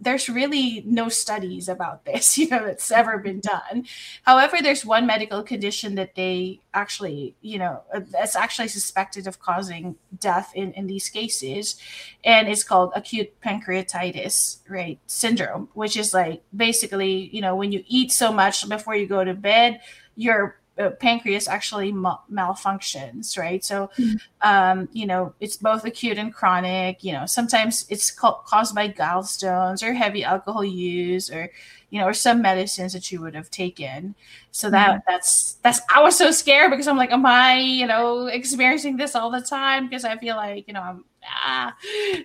[0.00, 3.86] there's really no studies about this, you know, that's ever been done.
[4.22, 9.40] However, there's one medical condition that they actually, you know, uh, that's actually suspected of
[9.40, 11.76] causing death in, in these cases.
[12.24, 14.98] And it's called acute pancreatitis, right?
[15.06, 19.24] Syndrome, which is like basically, you know, when you eat so much before you go
[19.24, 19.80] to bed,
[20.16, 23.64] your uh, pancreas actually mal- malfunctions, right?
[23.64, 24.16] So, mm-hmm.
[24.42, 27.04] um, you know, it's both acute and chronic.
[27.04, 31.50] You know, sometimes it's ca- caused by gallstones or heavy alcohol use, or
[31.90, 34.16] you know, or some medicines that you would have taken.
[34.50, 34.98] So that mm-hmm.
[35.06, 39.14] that's that's I was so scared because I'm like, am I, you know, experiencing this
[39.14, 39.88] all the time?
[39.88, 41.76] Because I feel like, you know, I'm ah.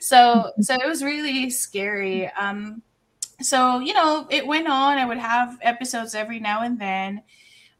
[0.01, 0.62] So mm-hmm.
[0.63, 2.27] so it was really scary.
[2.31, 2.81] Um,
[3.41, 4.97] so you know, it went on.
[4.97, 7.21] I would have episodes every now and then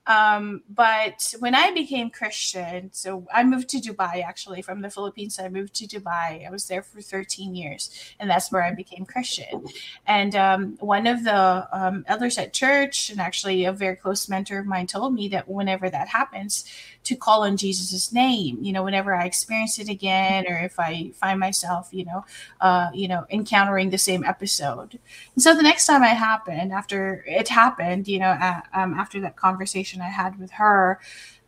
[0.10, 5.39] Um, but when I became Christian, so I moved to Dubai actually from the Philippines.
[5.39, 6.48] I moved to Dubai.
[6.48, 9.67] I was there for 13 years, and that's where I became Christian.
[10.08, 14.58] And um, one of the um, elders at church, and actually a very close mentor
[14.58, 16.65] of mine, told me that whenever that happens,
[17.03, 18.57] to call on Jesus's name.
[18.62, 22.25] You know, whenever I experience it again, or if I find myself, you know,
[22.62, 24.99] uh, you know, encountering the same episode.
[25.33, 29.19] And so the next time it happened, after it happened, you know, uh, um, after
[29.21, 30.99] that conversation I had with her,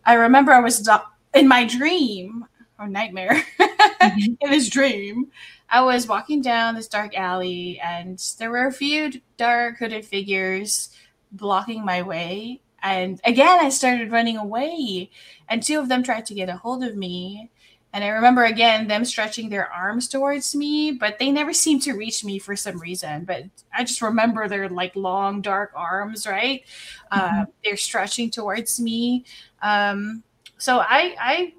[0.06, 0.88] I remember I was
[1.34, 2.46] in my dream
[2.80, 4.34] or nightmare mm-hmm.
[4.42, 5.32] in this dream.
[5.70, 10.90] I was walking down this dark alley and there were a few dark hooded figures
[11.32, 12.62] blocking my way.
[12.84, 15.12] And again, I started running away,
[15.50, 17.50] and two of them tried to get a hold of me.
[17.94, 21.94] And I remember again them stretching their arms towards me, but they never seemed to
[21.94, 23.26] reach me for some reason.
[23.26, 26.64] But I just remember their like long, dark arms, right?
[27.12, 27.42] Mm-hmm.
[27.42, 29.26] Uh, they're stretching towards me.
[29.62, 30.24] Um,
[30.58, 31.54] so I, I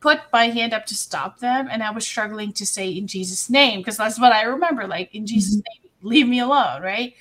[0.00, 3.48] put my hand up to stop them, and I was struggling to say in Jesus'
[3.48, 5.84] name because that's what I remember, like in Jesus' mm-hmm.
[5.84, 7.14] name, leave me alone, right?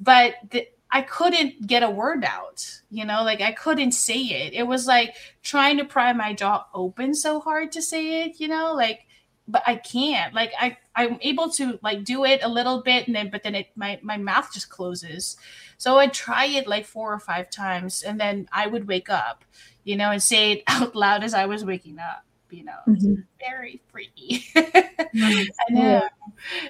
[0.00, 4.52] But the, I couldn't get a word out, you know, like I couldn't say it.
[4.54, 8.46] It was like trying to pry my jaw open so hard to say it, you
[8.46, 9.00] know, like
[9.48, 10.32] but I can't.
[10.32, 13.56] Like I I'm able to like do it a little bit and then but then
[13.56, 15.36] it my my mouth just closes.
[15.78, 19.44] So I'd try it like four or five times and then I would wake up,
[19.82, 22.78] you know, and say it out loud as I was waking up, you know.
[22.86, 23.14] Mm-hmm.
[23.40, 24.44] Very freaky.
[24.54, 26.08] I know.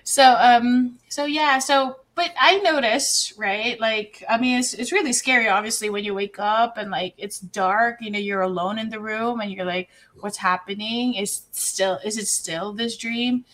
[0.03, 3.79] So um so yeah, so but I noticed, right?
[3.81, 7.41] Like, I mean, it's, it's really scary, obviously, when you wake up and like it's
[7.41, 9.89] dark, you know, you're alone in the room and you're like,
[10.21, 11.15] what's happening?
[11.15, 13.45] Is still, is it still this dream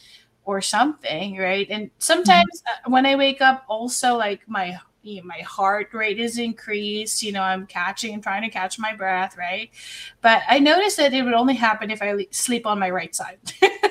[0.45, 1.67] or something, right?
[1.71, 2.93] And sometimes mm-hmm.
[2.93, 7.33] when I wake up, also like my, you know, my heart rate is increased, you
[7.33, 9.71] know, I'm catching, I'm trying to catch my breath, right?
[10.21, 13.39] But I noticed that it would only happen if I sleep on my right side.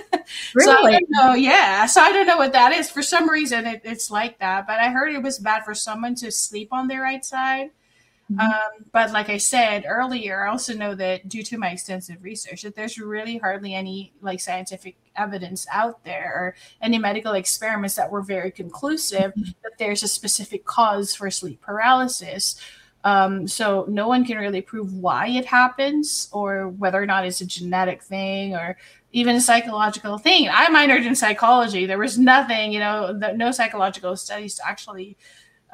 [0.54, 0.66] Really?
[0.66, 1.34] So I don't know.
[1.34, 1.86] Yeah.
[1.86, 2.90] So I don't know what that is.
[2.90, 4.68] For some reason, it, it's like that.
[4.68, 7.72] But I heard it was bad for someone to sleep on their right side.
[8.32, 8.40] Mm-hmm.
[8.40, 12.62] Um, but like I said earlier, I also know that due to my extensive research,
[12.62, 18.12] that there's really hardly any like scientific evidence out there or any medical experiments that
[18.12, 19.52] were very conclusive mm-hmm.
[19.64, 22.56] that there's a specific cause for sleep paralysis.
[23.04, 27.42] Um, so no one can really prove why it happens or whether or not it's
[27.42, 28.78] a genetic thing or
[29.12, 30.50] even a psychological thing.
[30.50, 31.86] I minored in psychology.
[31.86, 35.18] There was nothing, you know, no psychological studies to actually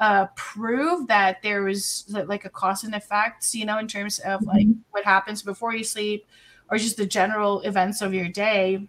[0.00, 4.42] uh, prove that there was like a cause and effects, you know, in terms of
[4.42, 4.80] like mm-hmm.
[4.90, 6.26] what happens before you sleep
[6.70, 8.88] or just the general events of your day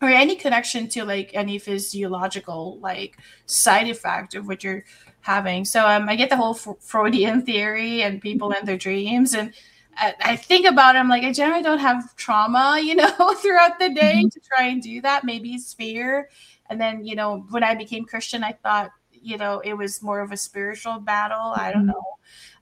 [0.00, 4.84] or any connection to like any physiological like side effect of what you're
[5.20, 5.64] having.
[5.64, 9.54] So um, I get the whole Freudian theory and people and their dreams and
[9.96, 13.90] I, think about it, I'm like, I generally don't have trauma, you know, throughout the
[13.90, 14.28] day mm-hmm.
[14.28, 15.24] to try and do that.
[15.24, 16.28] Maybe it's fear.
[16.70, 20.20] And then, you know, when I became Christian, I thought, you know, it was more
[20.20, 21.52] of a spiritual battle.
[21.52, 21.60] Mm-hmm.
[21.60, 21.90] I don't mm-hmm.
[21.90, 22.18] know.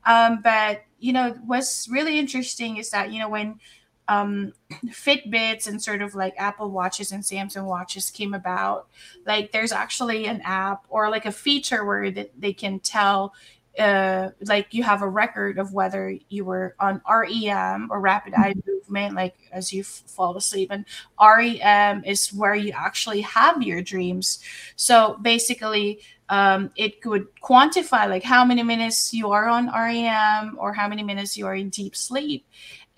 [0.06, 3.60] Um, but, you know, what's really interesting is that, you know, when
[4.08, 4.52] um,
[4.86, 8.88] Fitbits and sort of like Apple Watches and Samsung Watches came about,
[9.26, 13.34] like there's actually an app or like a feature where that they can tell
[13.78, 18.54] uh, like you have a record of whether you were on REM or rapid eye
[18.66, 20.70] movement, like as you f- fall asleep.
[20.72, 20.84] And
[21.20, 24.40] REM is where you actually have your dreams.
[24.76, 30.72] So basically, um, it could quantify like how many minutes you are on REM or
[30.72, 32.46] how many minutes you are in deep sleep.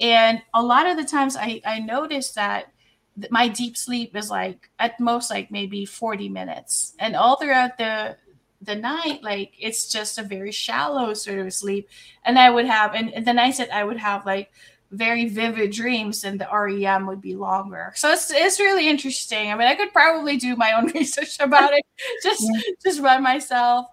[0.00, 2.72] And a lot of the times I, I noticed that
[3.30, 8.16] my deep sleep is like at most like maybe 40 minutes and all throughout the
[8.62, 11.88] the night like it's just a very shallow sort of sleep
[12.24, 14.52] and i would have and, and the nights that i would have like
[14.92, 19.54] very vivid dreams and the rem would be longer so it's, it's really interesting i
[19.54, 21.84] mean i could probably do my own research about it
[22.22, 22.60] just yeah.
[22.82, 23.86] just run myself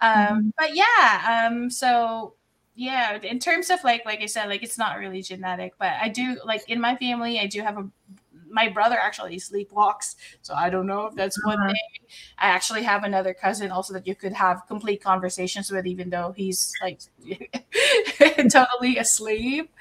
[0.00, 0.48] um mm-hmm.
[0.58, 2.34] but yeah um so
[2.74, 6.08] yeah in terms of like like i said like it's not really genetic but i
[6.08, 7.88] do like in my family i do have a
[8.50, 11.68] my brother actually sleepwalks, so I don't know if that's one uh-huh.
[11.68, 12.08] thing.
[12.38, 16.32] I actually have another cousin also that you could have complete conversations with, even though
[16.36, 17.00] he's like
[18.50, 19.72] totally asleep.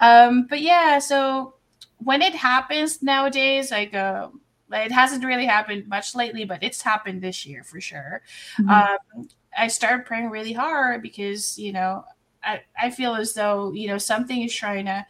[0.00, 1.54] Um, but yeah, so
[1.98, 4.28] when it happens nowadays, like uh,
[4.70, 8.22] it hasn't really happened much lately, but it's happened this year for sure.
[8.58, 8.70] Mm-hmm.
[8.70, 12.04] Um, I started praying really hard because you know
[12.42, 15.06] I, I feel as though you know something is trying to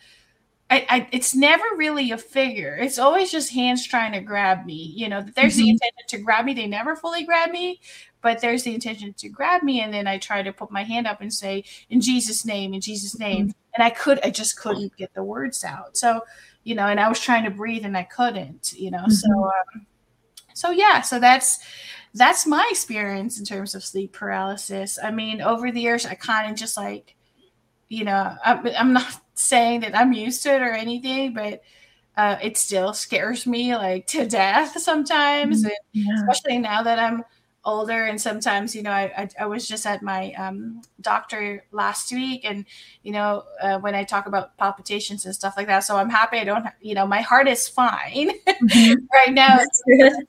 [0.72, 2.76] I, I, it's never really a figure.
[2.76, 4.94] It's always just hands trying to grab me.
[4.96, 5.64] You know, there's mm-hmm.
[5.64, 6.54] the intention to grab me.
[6.54, 7.78] They never fully grab me,
[8.22, 9.82] but there's the intention to grab me.
[9.82, 12.80] And then I try to put my hand up and say, in Jesus' name, in
[12.80, 13.74] Jesus' name, mm-hmm.
[13.74, 15.98] and I could, I just couldn't get the words out.
[15.98, 16.22] So,
[16.64, 19.00] you know, and I was trying to breathe and I couldn't, you know.
[19.00, 19.10] Mm-hmm.
[19.10, 19.86] So, um,
[20.54, 21.58] so yeah, so that's
[22.14, 24.98] that's my experience in terms of sleep paralysis.
[25.02, 27.14] I mean, over the years, I kind of just like,
[27.90, 31.62] you know, I'm, I'm not saying that I'm used to it or anything, but
[32.16, 35.72] uh, it still scares me like to death sometimes, mm-hmm.
[35.92, 36.14] yeah.
[36.14, 37.24] especially now that I'm
[37.64, 42.10] older and sometimes you know I, I, I was just at my um, doctor last
[42.12, 42.64] week and
[43.04, 46.38] you know uh, when i talk about palpitations and stuff like that so i'm happy
[46.38, 48.94] i don't you know my heart is fine mm-hmm.
[49.12, 49.60] right now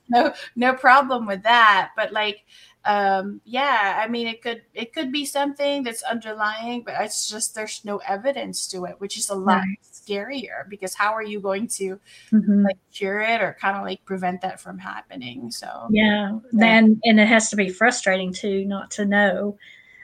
[0.08, 2.44] no no problem with that but like
[2.86, 7.54] um yeah i mean it could it could be something that's underlying but it's just
[7.54, 9.78] there's no evidence to it which is a lot right.
[9.82, 11.98] scarier because how are you going to
[12.30, 12.64] mm-hmm.
[12.64, 17.18] like cure it or kind of like prevent that from happening so yeah then and
[17.18, 19.56] it has to be frustrating too not to know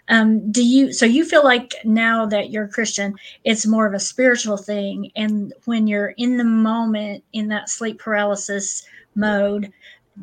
[0.09, 3.15] um, do you so you feel like now that you're christian
[3.45, 7.99] it's more of a spiritual thing and when you're in the moment in that sleep
[7.99, 9.71] paralysis mode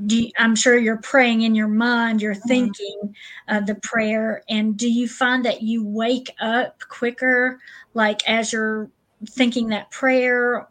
[0.06, 2.48] you, I'm sure you're praying in your mind, you're mm-hmm.
[2.48, 3.16] thinking
[3.48, 4.43] uh, the prayer.
[4.50, 7.60] And do you find that you wake up quicker,
[7.93, 8.89] like as you're
[9.30, 10.68] thinking that prayer?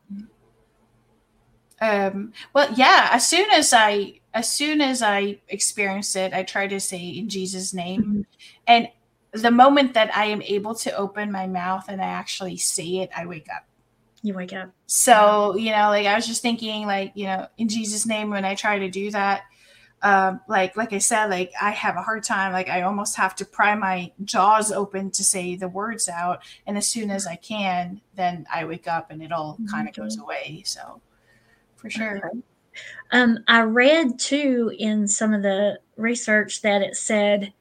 [1.80, 3.08] Um, well, yeah.
[3.12, 7.28] As soon as I, as soon as I experience it, I try to say in
[7.28, 8.20] Jesus' name, mm-hmm.
[8.66, 8.88] and
[9.32, 13.10] the moment that I am able to open my mouth and I actually say it,
[13.14, 13.65] I wake up
[14.26, 14.70] you wake up.
[14.86, 18.44] So, you know, like I was just thinking, like, you know, in Jesus' name, when
[18.44, 19.44] I try to do that,
[20.02, 22.52] um, like, like I said, like I have a hard time.
[22.52, 26.76] Like I almost have to pry my jaws open to say the words out, and
[26.76, 29.66] as soon as I can, then I wake up and it all mm-hmm.
[29.66, 30.62] kind of goes away.
[30.66, 31.00] So,
[31.76, 32.18] for sure.
[32.18, 32.38] Okay.
[33.12, 37.52] Um, I read too in some of the research that it said.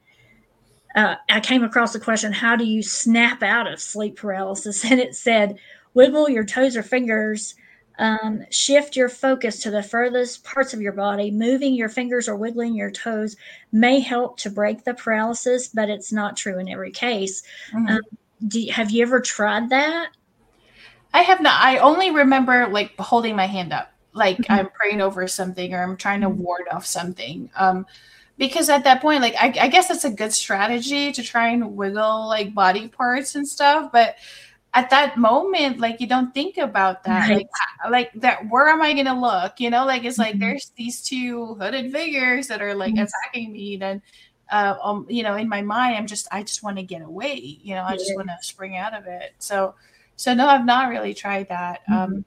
[0.94, 5.00] Uh, I came across the question, "How do you snap out of sleep paralysis?" And
[5.00, 5.58] it said,
[5.96, 7.56] Wiggle your toes or fingers.
[7.98, 11.32] Um, shift your focus to the furthest parts of your body.
[11.32, 13.38] Moving your fingers or wiggling your toes
[13.72, 17.42] may help to break the paralysis, but it's not true in every case.
[17.74, 17.88] Mm-hmm.
[17.88, 18.02] Um,
[18.48, 20.10] do, have you ever tried that?
[21.14, 21.64] I have not.
[21.64, 24.52] I only remember like holding my hand up, like mm-hmm.
[24.52, 26.44] I'm praying over something or I'm trying to mm-hmm.
[26.44, 27.50] ward off something.
[27.56, 27.86] Um,
[28.38, 31.78] because at that point, like I, I guess that's a good strategy to try and
[31.78, 34.18] wiggle like body parts and stuff, but
[34.76, 37.38] at that moment like you don't think about that right.
[37.38, 40.42] like like that where am i going to look you know like it's like mm-hmm.
[40.42, 43.06] there's these two hooded figures that are like mm-hmm.
[43.06, 44.02] attacking me then
[44.52, 47.36] uh, um, you know in my mind i'm just i just want to get away
[47.36, 49.74] you know i just want to spring out of it so
[50.18, 52.14] so no i've not really tried that mm-hmm.
[52.14, 52.26] um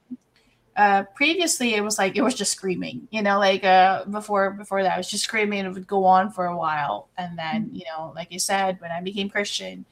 [0.75, 4.81] uh, previously it was like it was just screaming you know like uh before before
[4.81, 7.75] that i was just screaming it would go on for a while and then mm-hmm.
[7.75, 9.85] you know like you said when i became christian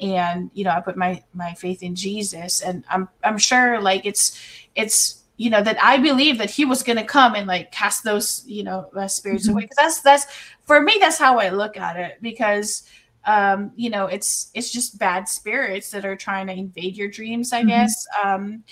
[0.00, 4.04] and you know i put my my faith in jesus and i'm i'm sure like
[4.04, 4.40] it's
[4.74, 8.04] it's you know that i believe that he was going to come and like cast
[8.04, 9.54] those you know uh, spirits mm-hmm.
[9.54, 10.26] away because that's that's
[10.66, 12.88] for me that's how i look at it because
[13.26, 17.52] um you know it's it's just bad spirits that are trying to invade your dreams
[17.52, 17.68] i mm-hmm.
[17.68, 18.62] guess um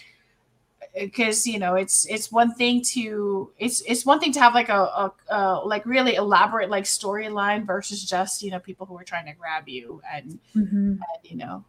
[0.95, 4.68] because you know it's it's one thing to it's it's one thing to have like
[4.68, 9.05] a, a, a like really elaborate like storyline versus just you know people who are
[9.05, 10.76] trying to grab you and, mm-hmm.
[10.76, 11.64] and you know.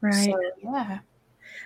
[0.00, 0.24] Right.
[0.24, 1.00] so, yeah.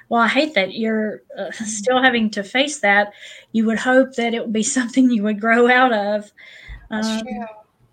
[0.09, 3.13] Well i hate that you're uh, still having to face that.
[3.53, 6.33] You would hope that it would be something you would grow out of.
[6.91, 7.23] Um,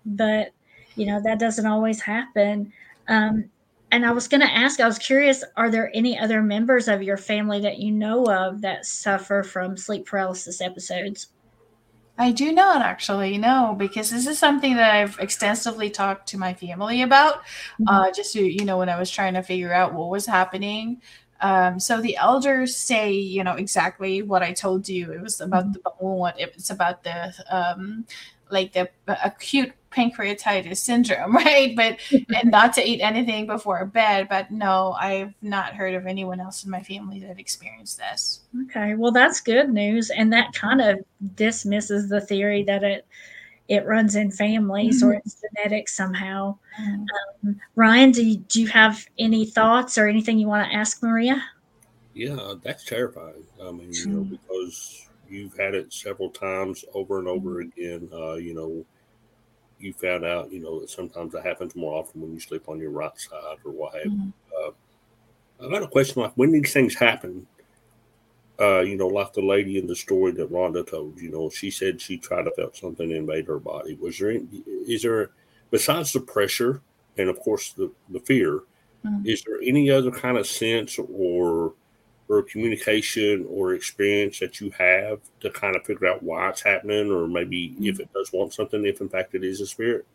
[0.04, 0.52] but
[0.96, 2.72] you know that doesn't always happen.
[3.08, 3.50] Um,
[3.92, 7.02] and I was going to ask, I was curious, are there any other members of
[7.02, 11.28] your family that you know of that suffer from sleep paralysis episodes?
[12.16, 16.54] I do not actually know because this is something that I've extensively talked to my
[16.54, 17.42] family about.
[17.42, 17.88] Mm-hmm.
[17.88, 21.02] Uh, just to, you know, when I was trying to figure out what was happening.
[21.42, 25.12] Um, so the elders say, you know, exactly what I told you.
[25.12, 26.38] It was about mm-hmm.
[26.38, 26.42] the.
[26.54, 28.06] It's about the um,
[28.50, 31.74] like the acute pancreatitis syndrome, right?
[31.76, 34.28] But and not to eat anything before bed.
[34.28, 38.40] But no, I've not heard of anyone else in my family that experienced this.
[38.64, 40.98] Okay, well that's good news, and that kind of
[41.34, 43.06] dismisses the theory that it
[43.68, 45.10] it runs in families mm-hmm.
[45.10, 46.56] or it's genetic somehow.
[46.80, 47.48] Mm-hmm.
[47.48, 51.02] Um, Ryan, do you, do you have any thoughts or anything you want to ask
[51.02, 51.42] Maria?
[52.12, 53.44] Yeah, that's terrifying.
[53.62, 57.80] I mean, you know, because you've had it several times over and over mm-hmm.
[57.80, 58.08] again.
[58.12, 58.84] Uh, you know,
[59.82, 62.78] you found out, you know, that sometimes that happens more often when you sleep on
[62.78, 64.10] your right side or what have you.
[64.10, 64.70] Mm-hmm.
[65.64, 67.46] Uh, I got a question like when these things happen,
[68.60, 71.70] uh, you know, like the lady in the story that Rhonda told, you know, she
[71.70, 73.94] said she tried to felt something invade her body.
[73.94, 74.46] Was there, any,
[74.86, 75.30] is there,
[75.70, 76.82] besides the pressure
[77.18, 78.62] and of course the, the fear,
[79.04, 79.26] mm-hmm.
[79.26, 81.74] is there any other kind of sense or
[82.32, 87.12] or communication or experience that you have to kind of figure out why it's happening,
[87.12, 90.06] or maybe if it does want something, if in fact it is a spirit?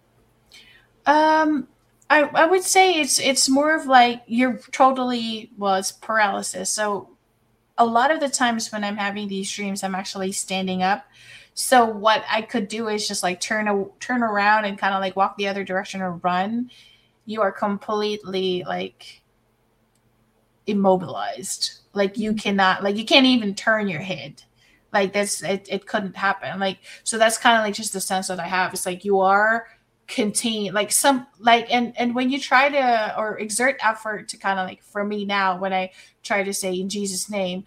[1.05, 1.68] Um,
[2.09, 6.72] I, I would say it's it's more of like you're totally was well, paralysis.
[6.74, 7.09] So
[7.78, 11.05] a lot of the times when I'm having these dreams, I'm actually standing up.
[11.53, 15.01] So what I could do is just like turn a turn around and kind of
[15.01, 16.72] like walk the other direction or run.
[17.28, 19.22] You are completely like
[20.68, 21.80] immobilized.
[21.93, 24.43] Like you cannot like you can't even turn your head.
[24.93, 26.59] Like that's it, it couldn't happen.
[26.59, 28.74] Like so that's kind of like just the sense that I have.
[28.74, 29.68] It's like you are
[30.07, 34.57] contain like some like and and when you try to or exert effort to kind
[34.57, 35.91] of like for me now when i
[36.24, 37.65] try to say in jesus name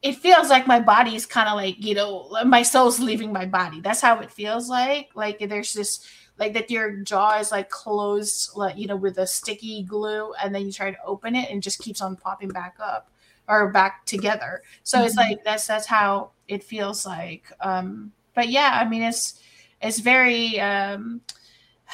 [0.00, 3.44] it feels like my body is kind of like you know my soul's leaving my
[3.44, 6.08] body that's how it feels like like there's this
[6.38, 10.54] like that your jaw is like closed like you know with a sticky glue and
[10.54, 13.10] then you try to open it and just keeps on popping back up
[13.48, 15.06] or back together so mm-hmm.
[15.06, 19.40] it's like that's that's how it feels like um but yeah i mean it's
[19.80, 21.20] it's very um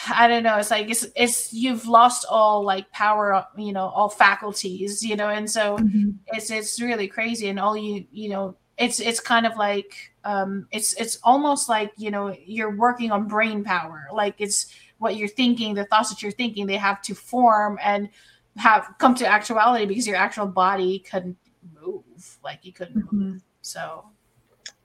[0.08, 0.56] I don't know.
[0.56, 5.28] It's like it's it's you've lost all like power, you know, all faculties, you know,
[5.28, 6.12] and so mm-hmm.
[6.28, 7.48] it's it's really crazy.
[7.48, 11.92] And all you you know, it's it's kind of like um, it's it's almost like
[11.96, 14.08] you know you're working on brain power.
[14.12, 18.08] Like it's what you're thinking, the thoughts that you're thinking, they have to form and
[18.56, 21.36] have come to actuality because your actual body couldn't
[21.80, 23.16] move, like you couldn't mm-hmm.
[23.16, 23.42] move.
[23.62, 24.04] So,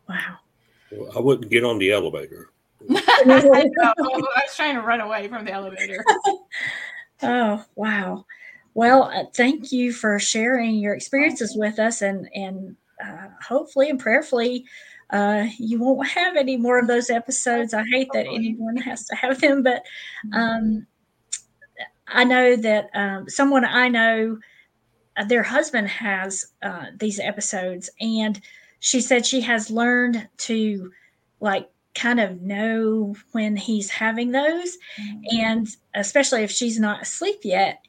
[0.07, 0.37] wow.
[0.91, 2.51] Well, I wouldn't get on the elevator.
[2.89, 6.03] I, I was trying to run away from the elevator.
[7.23, 8.25] oh wow!
[8.73, 13.99] Well, uh, thank you for sharing your experiences with us, and and uh, hopefully and
[13.99, 14.65] prayerfully,
[15.09, 17.73] uh, you won't have any more of those episodes.
[17.73, 19.83] I hate that anyone has to have them, but
[20.25, 20.33] mm-hmm.
[20.33, 20.87] um,
[22.07, 24.37] I know that um, someone I know,
[25.17, 28.39] uh, their husband has uh, these episodes, and
[28.79, 30.91] she said she has learned to
[31.39, 35.39] like kind of know when he's having those mm-hmm.
[35.39, 37.83] and especially if she's not asleep yet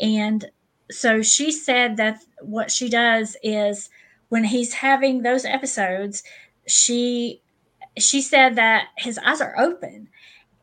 [0.00, 0.50] and
[0.90, 3.88] so she said that what she does is
[4.34, 6.24] when he's having those episodes
[6.66, 7.40] she
[7.96, 10.08] she said that his eyes are open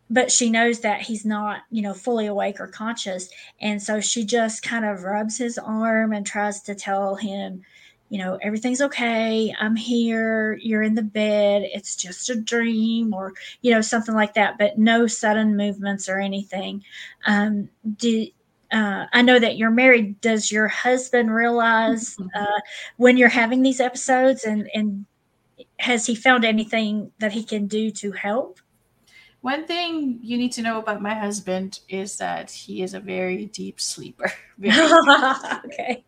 [0.10, 3.30] but she knows that he's not you know fully awake or conscious
[3.62, 7.64] and so she just kind of rubs his arm and tries to tell him
[8.10, 9.56] you know, everything's okay.
[9.58, 10.60] I'm here.
[10.62, 11.62] You're in the bed.
[11.74, 16.20] It's just a dream, or, you know, something like that, but no sudden movements or
[16.20, 16.84] anything.
[17.26, 18.28] Um, do,
[18.72, 20.20] uh, I know that you're married.
[20.22, 22.28] Does your husband realize mm-hmm.
[22.36, 22.60] uh,
[22.98, 25.06] when you're having these episodes, and and
[25.80, 28.60] has he found anything that he can do to help?
[29.42, 33.48] One thing you need to know about my husband is that he is a very
[33.48, 34.32] deep sleeper.
[35.66, 36.04] okay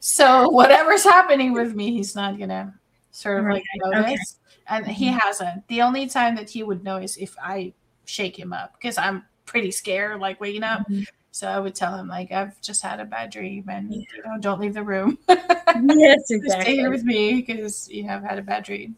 [0.00, 2.74] so whatever's happening with me, he's not gonna
[3.10, 3.62] sort of right.
[3.82, 4.10] like notice.
[4.12, 4.76] Okay.
[4.76, 5.18] And he mm-hmm.
[5.18, 5.66] hasn't.
[5.68, 7.72] The only time that he would know is if I
[8.04, 10.80] shake him up because I'm pretty scared, like waking up.
[10.82, 11.02] Mm-hmm.
[11.32, 14.02] So I would tell him like I've just had a bad dream and yeah.
[14.16, 15.18] you know don't leave the room.
[15.28, 16.62] yes, exactly.
[16.62, 18.96] Stay here with me because you know I've had a bad dream.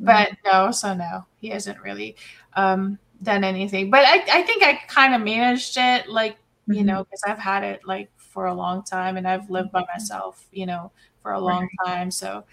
[0.00, 0.04] Mm-hmm.
[0.06, 2.16] But no, so no, he hasn't really
[2.54, 3.90] um, done anything.
[3.90, 6.86] But I, I think I kind of managed it, like you mm-hmm.
[6.86, 9.92] know, because I've had it like for a long time and I've lived by mm-hmm.
[9.94, 12.10] myself, you know, for a long time.
[12.10, 12.44] So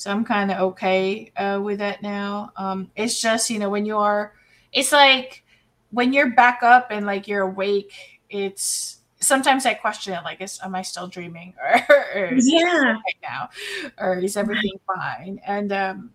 [0.00, 2.52] so I'm kind of okay uh, with that now.
[2.56, 4.32] Um, it's just, you know, when you are,
[4.72, 5.44] it's like
[5.90, 7.92] when you're back up and like you're awake,
[8.30, 13.18] it's sometimes I question it, like, is, am I still dreaming or, or yeah, right
[13.22, 13.50] now,
[13.98, 15.40] or is everything fine?
[15.46, 16.10] And um,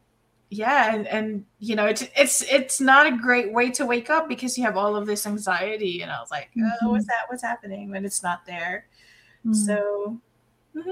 [0.49, 4.27] yeah and, and you know it's it's it's not a great way to wake up
[4.27, 6.69] because you have all of this anxiety and i was like mm-hmm.
[6.81, 8.85] oh what's that what's happening when it's not there
[9.45, 9.53] mm-hmm.
[9.53, 10.19] so
[10.75, 10.89] mm-hmm.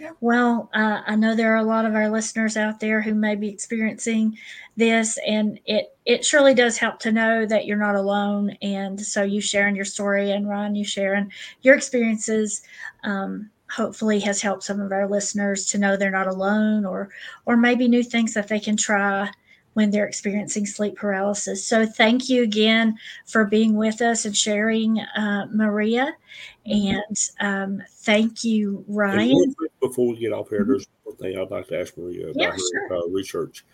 [0.00, 0.10] yeah.
[0.20, 3.34] well uh, i know there are a lot of our listeners out there who may
[3.34, 4.36] be experiencing
[4.76, 9.22] this and it it surely does help to know that you're not alone and so
[9.22, 11.30] you sharing your story and ron you sharing
[11.62, 12.62] your experiences
[13.04, 17.08] um, hopefully has helped some of our listeners to know they're not alone or
[17.46, 19.30] or maybe new things that they can try
[19.76, 21.66] when they're experiencing sleep paralysis.
[21.66, 22.96] So thank you again
[23.26, 26.16] for being with us and sharing, uh, Maria.
[26.64, 29.54] And um, thank you, Ryan.
[29.82, 32.50] Before we get off here, there's one thing I'd like to ask Maria about yeah,
[32.52, 32.96] her sure.
[32.96, 33.66] uh, research.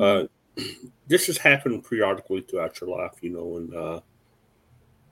[0.00, 0.24] Uh,
[1.06, 4.00] this has happened periodically throughout your life, you know, and uh,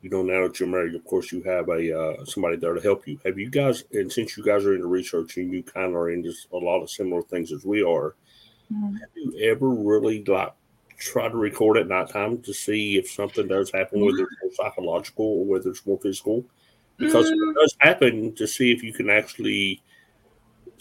[0.03, 2.81] you know now that you're married of course you have a uh, somebody there to
[2.81, 5.91] help you have you guys and since you guys are into research and you kind
[5.91, 8.15] of are into a lot of similar things as we are
[8.71, 8.97] mm-hmm.
[8.97, 10.53] have you ever really like
[10.99, 14.07] try to record at night time to see if something does happen mm-hmm.
[14.07, 16.45] whether it's more psychological or whether it's more physical
[16.99, 17.51] because mm-hmm.
[17.51, 19.81] it does happen to see if you can actually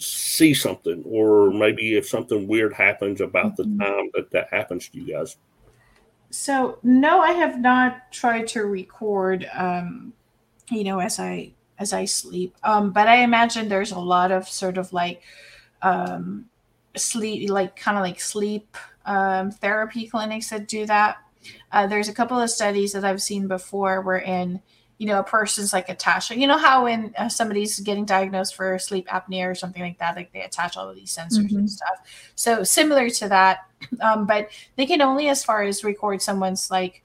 [0.02, 3.56] see something, or maybe if something weird happens about Mhm.
[3.56, 5.36] the time that that happens to you guys?
[6.30, 9.48] So no, I have not tried to record.
[9.54, 10.12] Um,
[10.70, 12.56] you know, as I as I sleep.
[12.62, 15.22] Um, but I imagine there's a lot of sort of like
[15.82, 16.46] um,
[16.96, 21.16] sleep, like kind of like sleep um, therapy clinics that do that.
[21.72, 24.60] Uh, there's a couple of studies that I've seen before wherein
[24.98, 26.30] you know a person's like attached.
[26.30, 30.16] You know how when uh, somebody's getting diagnosed for sleep apnea or something like that,
[30.16, 31.58] like they attach all of these sensors Mhm.
[31.58, 31.98] and stuff.
[32.36, 33.68] So similar to that,
[34.00, 37.02] um, but they can only as far as record someone's like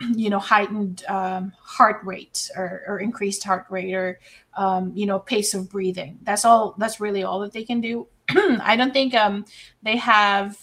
[0.14, 4.18] you know heightened um, heart rate or, or increased heart rate or
[4.56, 8.06] um, you know pace of breathing that's all that's really all that they can do
[8.62, 9.44] i don't think um,
[9.82, 10.56] they have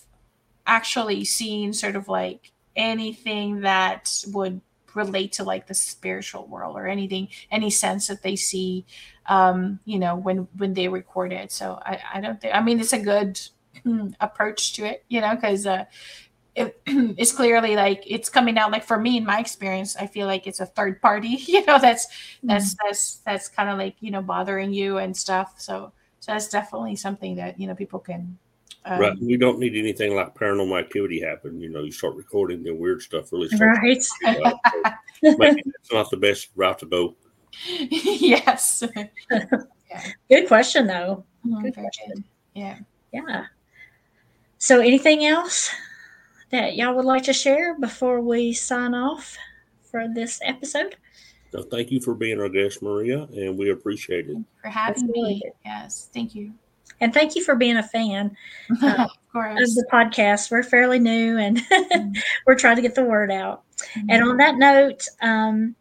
[0.66, 4.60] actually seen sort of like anything that would
[4.98, 8.86] relate to like the spiritual world or anything any sense that they see
[9.28, 11.52] um you know when when they record it.
[11.52, 13.40] So i i don't think i mean it's a good
[14.20, 15.86] approach to it you know because uh
[16.56, 20.28] it, it's clearly like it's coming out like for me in my experience i feel
[20.28, 22.08] like it's a third party you know that's
[22.44, 25.56] that's that's that's kind of like you know bothering you and stuff.
[25.58, 28.38] So so that's definitely something that you know people can
[28.88, 29.20] um, right.
[29.20, 31.60] We don't need anything like paranormal activity happen.
[31.60, 33.80] You know, you start recording the weird stuff really starts
[34.24, 34.36] Right.
[34.36, 34.94] to out.
[35.24, 37.16] So maybe that's not the best route to go.
[37.80, 38.84] yes
[40.30, 41.24] Good question, though.
[41.46, 42.06] Mhm, Good question.
[42.16, 42.24] good.
[42.54, 42.78] yeah
[43.14, 43.46] Yeah.
[44.60, 45.70] So, anything else
[46.52, 49.38] that y'all would like to share before we sign off
[49.84, 50.96] for this episode?
[51.52, 54.38] So thank you for being our guest, Maria, and we appreciate it.
[54.62, 55.54] for having really me good.
[55.66, 56.52] yes thank you
[57.00, 58.36] And thank you for being a fan
[58.82, 60.52] of of course the podcast.
[60.52, 61.58] We're fairly new and
[61.94, 62.24] Mhm.
[62.46, 63.64] we're trying to get the word out.
[64.10, 64.32] And Mm-hmm.
[64.32, 65.76] on that note, um,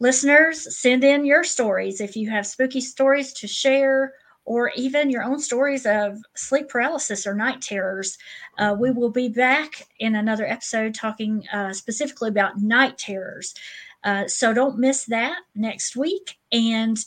[0.00, 4.12] listeners, send in your stories if you have spooky stories to share
[4.44, 8.18] or even your own stories of sleep paralysis or night terrors.
[8.58, 13.54] Uh, we will be back in another episode talking uh, specifically about night terrors.
[14.02, 16.38] Uh, so don't miss that next week.
[16.52, 16.98] And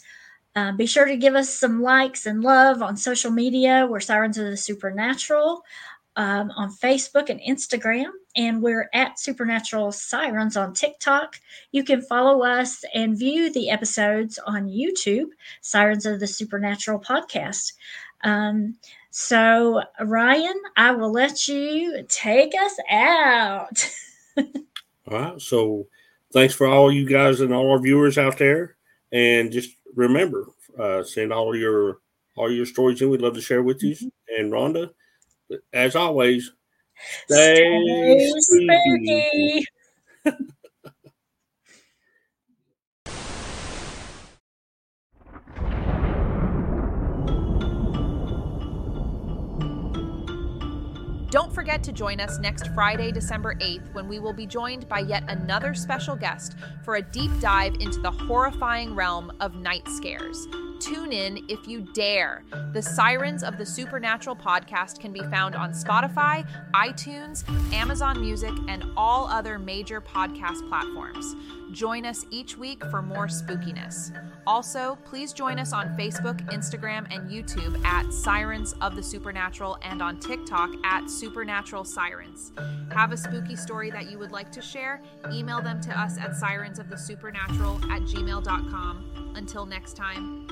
[0.57, 3.85] uh, be sure to give us some likes and love on social media.
[3.87, 5.61] We're Sirens of the Supernatural
[6.15, 11.39] um, on Facebook and Instagram, and we're at Supernatural Sirens on TikTok.
[11.71, 15.27] You can follow us and view the episodes on YouTube,
[15.61, 17.73] Sirens of the Supernatural podcast.
[18.23, 18.77] Um,
[19.11, 23.91] so, Ryan, I will let you take us out.
[24.37, 25.39] All right.
[25.39, 25.85] So
[26.33, 28.75] thanks for all you guys and all our viewers out there.
[29.11, 30.45] And just remember,
[30.79, 31.99] uh, send all your
[32.37, 33.09] all your stories in.
[33.09, 33.95] We'd love to share with you.
[34.37, 34.91] And Rhonda,
[35.73, 36.53] as always,
[37.25, 39.65] stay, spooky.
[40.23, 40.45] spooky.
[51.29, 54.99] Don't forget to join us next Friday, December 8th, when we will be joined by
[54.99, 56.55] yet another special guest
[56.85, 60.47] for a deep dive into the horrifying realm of night scares.
[60.79, 62.45] Tune in if you dare.
[62.71, 68.85] The Sirens of the Supernatural podcast can be found on Spotify, iTunes, Amazon Music, and
[68.95, 71.35] all other major podcast platforms.
[71.71, 74.11] Join us each week for more spookiness.
[74.45, 80.01] Also, please join us on Facebook, Instagram, and YouTube at Sirens of the Supernatural and
[80.01, 82.53] on TikTok at Supernatural Sirens.
[82.93, 85.01] Have a spooky story that you would like to share?
[85.31, 89.33] Email them to us at sirensofthesupernatural at gmail.com.
[89.35, 90.47] Until next time,